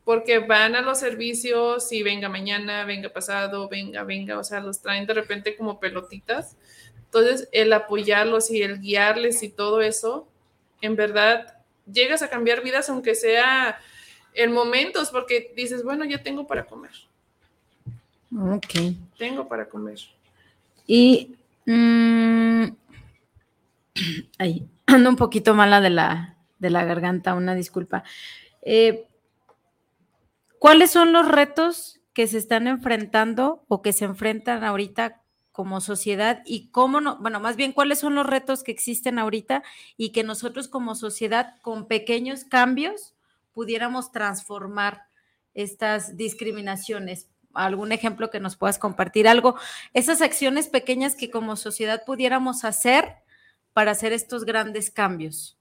[0.04, 4.82] porque van a los servicios y venga mañana, venga pasado, venga, venga, o sea, los
[4.82, 6.58] traen de repente como pelotitas.
[7.06, 10.28] Entonces, el apoyarlos y el guiarles y todo eso,
[10.82, 11.58] en verdad,
[11.92, 13.80] llegas a cambiar vidas aunque sea
[14.34, 16.92] en momentos, porque dices, bueno, ya tengo para comer,
[18.34, 18.96] Ok.
[19.18, 20.00] tengo para comer.
[20.94, 21.38] Y
[21.68, 22.66] mm,
[24.40, 28.04] ay, ando un poquito mala de la, de la garganta, una disculpa.
[28.62, 29.08] Eh,
[30.60, 35.22] ¿Cuáles son los retos que se están enfrentando o que se enfrentan ahorita
[35.54, 39.64] como sociedad y cómo no, bueno, más bien cuáles son los retos que existen ahorita
[39.96, 43.16] y que nosotros como sociedad con pequeños cambios
[43.54, 45.04] pudiéramos transformar
[45.54, 47.31] estas discriminaciones?
[47.54, 49.56] Algún ejemplo que nos puedas compartir, algo,
[49.94, 53.16] esas acciones pequeñas que como sociedad pudiéramos hacer
[53.74, 55.58] para hacer estos grandes cambios.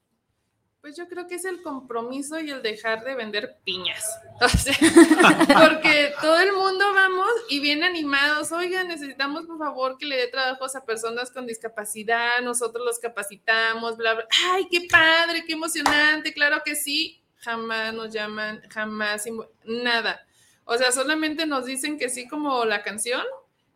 [0.80, 4.02] Pues yo creo que es el compromiso y el dejar de vender piñas.
[4.40, 10.28] porque todo el mundo vamos y bien animados, oigan, necesitamos por favor que le dé
[10.28, 14.26] trabajos a personas con discapacidad, nosotros los capacitamos, bla, bla.
[14.52, 17.22] Ay, qué padre, qué emocionante, claro que sí.
[17.36, 19.24] Jamás nos llaman, jamás,
[19.64, 20.26] nada.
[20.64, 23.22] O sea, solamente nos dicen que sí como la canción,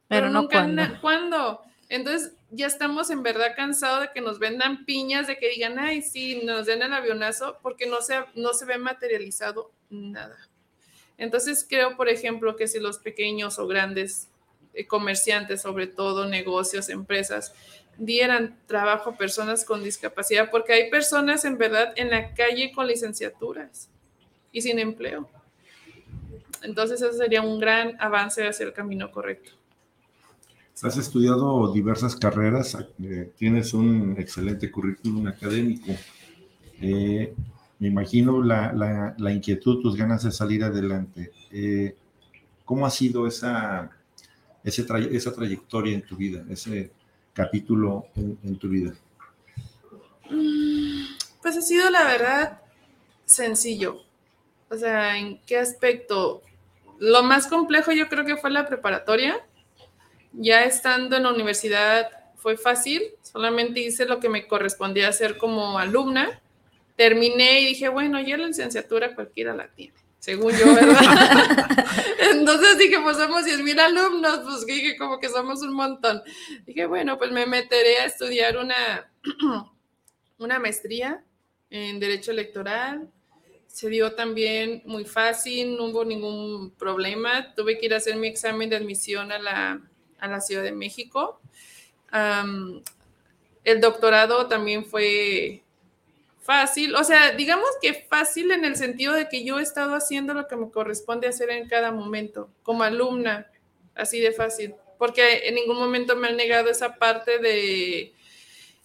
[0.08, 1.60] pero, no nunca cuándo.
[1.88, 6.02] Entonces, ya estamos en verdad cansados de que nos vendan piñas, de que digan, ay,
[6.02, 10.36] sí, nos den el avionazo, porque no se, no se ve materializado nada.
[11.18, 14.28] Entonces creo, por ejemplo, que si los pequeños o grandes
[14.72, 17.54] eh, comerciantes, sobre todo negocios, empresas,
[17.96, 22.86] dieran trabajo a personas con discapacidad, porque hay personas en verdad en la calle con
[22.86, 23.88] licenciaturas
[24.50, 25.28] y sin empleo.
[26.64, 29.52] Entonces eso sería un gran avance hacia el camino correcto.
[30.82, 35.92] Has estudiado diversas carreras, eh, tienes un excelente currículum académico.
[36.80, 37.32] Eh,
[37.78, 41.30] me imagino la, inquietud, tus ganas de salir adelante.
[41.52, 41.94] Eh,
[42.64, 43.90] ¿Cómo ha sido esa,
[44.62, 46.90] esa trayectoria en tu vida, ese
[47.32, 48.94] capítulo en, tu vida?
[50.30, 51.04] Mm,
[51.40, 52.60] pues ha sido, la verdad,
[53.24, 54.00] sencillo.
[54.70, 56.42] O sea, ¿en qué aspecto?
[56.98, 59.44] Lo más complejo yo creo que fue la preparatoria
[60.36, 65.78] ya estando en la universidad fue fácil, solamente hice lo que me correspondía hacer como
[65.78, 66.40] alumna.
[66.96, 70.96] Terminé y dije, bueno, ya la licenciatura cualquiera la tiene, según yo, ¿verdad?
[72.32, 76.22] Entonces dije, pues somos 10 mil alumnos, pues dije, como que somos un montón.
[76.66, 79.10] Dije, bueno, pues me meteré a estudiar una,
[80.38, 81.24] una maestría
[81.70, 83.10] en Derecho Electoral.
[83.74, 87.52] Se dio también muy fácil, no hubo ningún problema.
[87.54, 89.80] Tuve que ir a hacer mi examen de admisión a la
[90.24, 91.40] a la Ciudad de México.
[93.64, 95.62] el doctorado también fue
[96.42, 100.34] fácil, o sea, digamos que fácil en el sentido de que yo he estado haciendo
[100.34, 103.50] lo que me corresponde hacer en cada momento, como alumna,
[103.94, 108.12] así de fácil, porque en ningún momento me han negado esa parte de,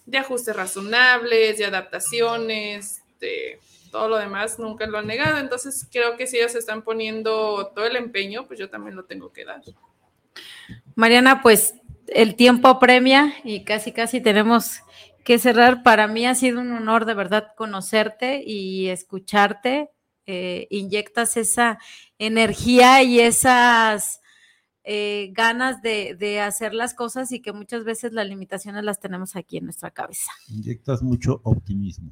[0.05, 3.59] de ajustes razonables, de adaptaciones, de
[3.89, 7.85] todo lo demás, nunca lo han negado, entonces creo que si ellos están poniendo todo
[7.85, 9.61] el empeño, pues yo también lo tengo que dar.
[10.95, 11.75] Mariana, pues
[12.07, 14.81] el tiempo premia y casi, casi tenemos
[15.23, 15.83] que cerrar.
[15.83, 19.91] Para mí ha sido un honor de verdad conocerte y escucharte.
[20.25, 21.79] Eh, inyectas esa
[22.19, 24.21] energía y esas
[24.83, 29.57] eh, ganas de, hacer las cosas y que muchas veces las limitaciones las tenemos aquí
[29.57, 30.31] en nuestra cabeza.
[30.47, 32.11] Inyectas mucho optimismo.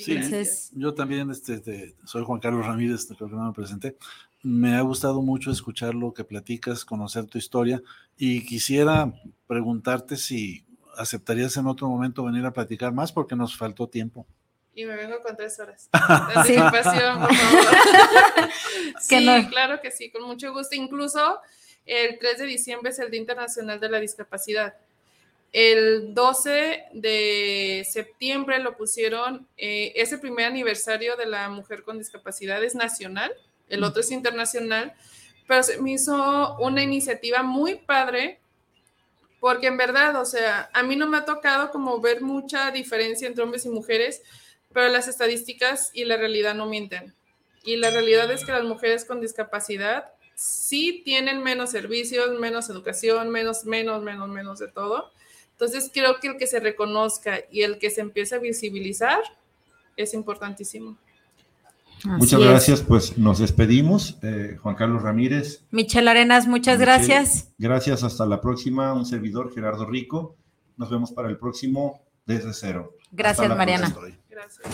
[0.00, 3.96] Sí, yo también este, soy Juan Carlos Ramírez, creo que no me presenté
[4.42, 7.80] me ha gustado mucho escuchar lo que platicas, conocer tu historia
[8.16, 9.12] y quisiera
[9.46, 10.64] preguntarte si
[10.96, 14.26] aceptarías en otro momento venir a platicar más porque nos faltó tiempo.
[14.74, 15.88] Y me vengo con tres horas.
[16.46, 17.28] De por favor.
[19.00, 20.74] sí, claro que sí, con mucho gusto.
[20.74, 21.38] Incluso
[21.84, 24.74] el 3 de diciembre es el Día Internacional de la Discapacidad.
[25.52, 31.98] El 12 de septiembre lo pusieron, eh, es el primer aniversario de la mujer con
[31.98, 33.32] discapacidad, es nacional
[33.72, 34.92] el otro es internacional,
[35.48, 38.38] pero se me hizo una iniciativa muy padre
[39.40, 43.26] porque en verdad, o sea, a mí no me ha tocado como ver mucha diferencia
[43.26, 44.22] entre hombres y mujeres,
[44.74, 47.14] pero las estadísticas y la realidad no mienten.
[47.64, 53.30] Y la realidad es que las mujeres con discapacidad sí tienen menos servicios, menos educación,
[53.30, 55.10] menos, menos, menos, menos de todo.
[55.62, 59.20] Entonces creo que el que se reconozca y el que se empiece a visibilizar
[59.96, 60.96] es importantísimo.
[62.04, 64.18] Muchas gracias, pues nos despedimos.
[64.22, 65.62] Eh, Juan Carlos Ramírez.
[65.70, 67.52] Michelle Arenas, muchas gracias.
[67.58, 68.92] Gracias, hasta la próxima.
[68.92, 70.34] Un servidor, Gerardo Rico.
[70.76, 72.96] Nos vemos para el próximo desde cero.
[73.12, 73.94] Gracias, Mariana.
[74.28, 74.66] Gracias.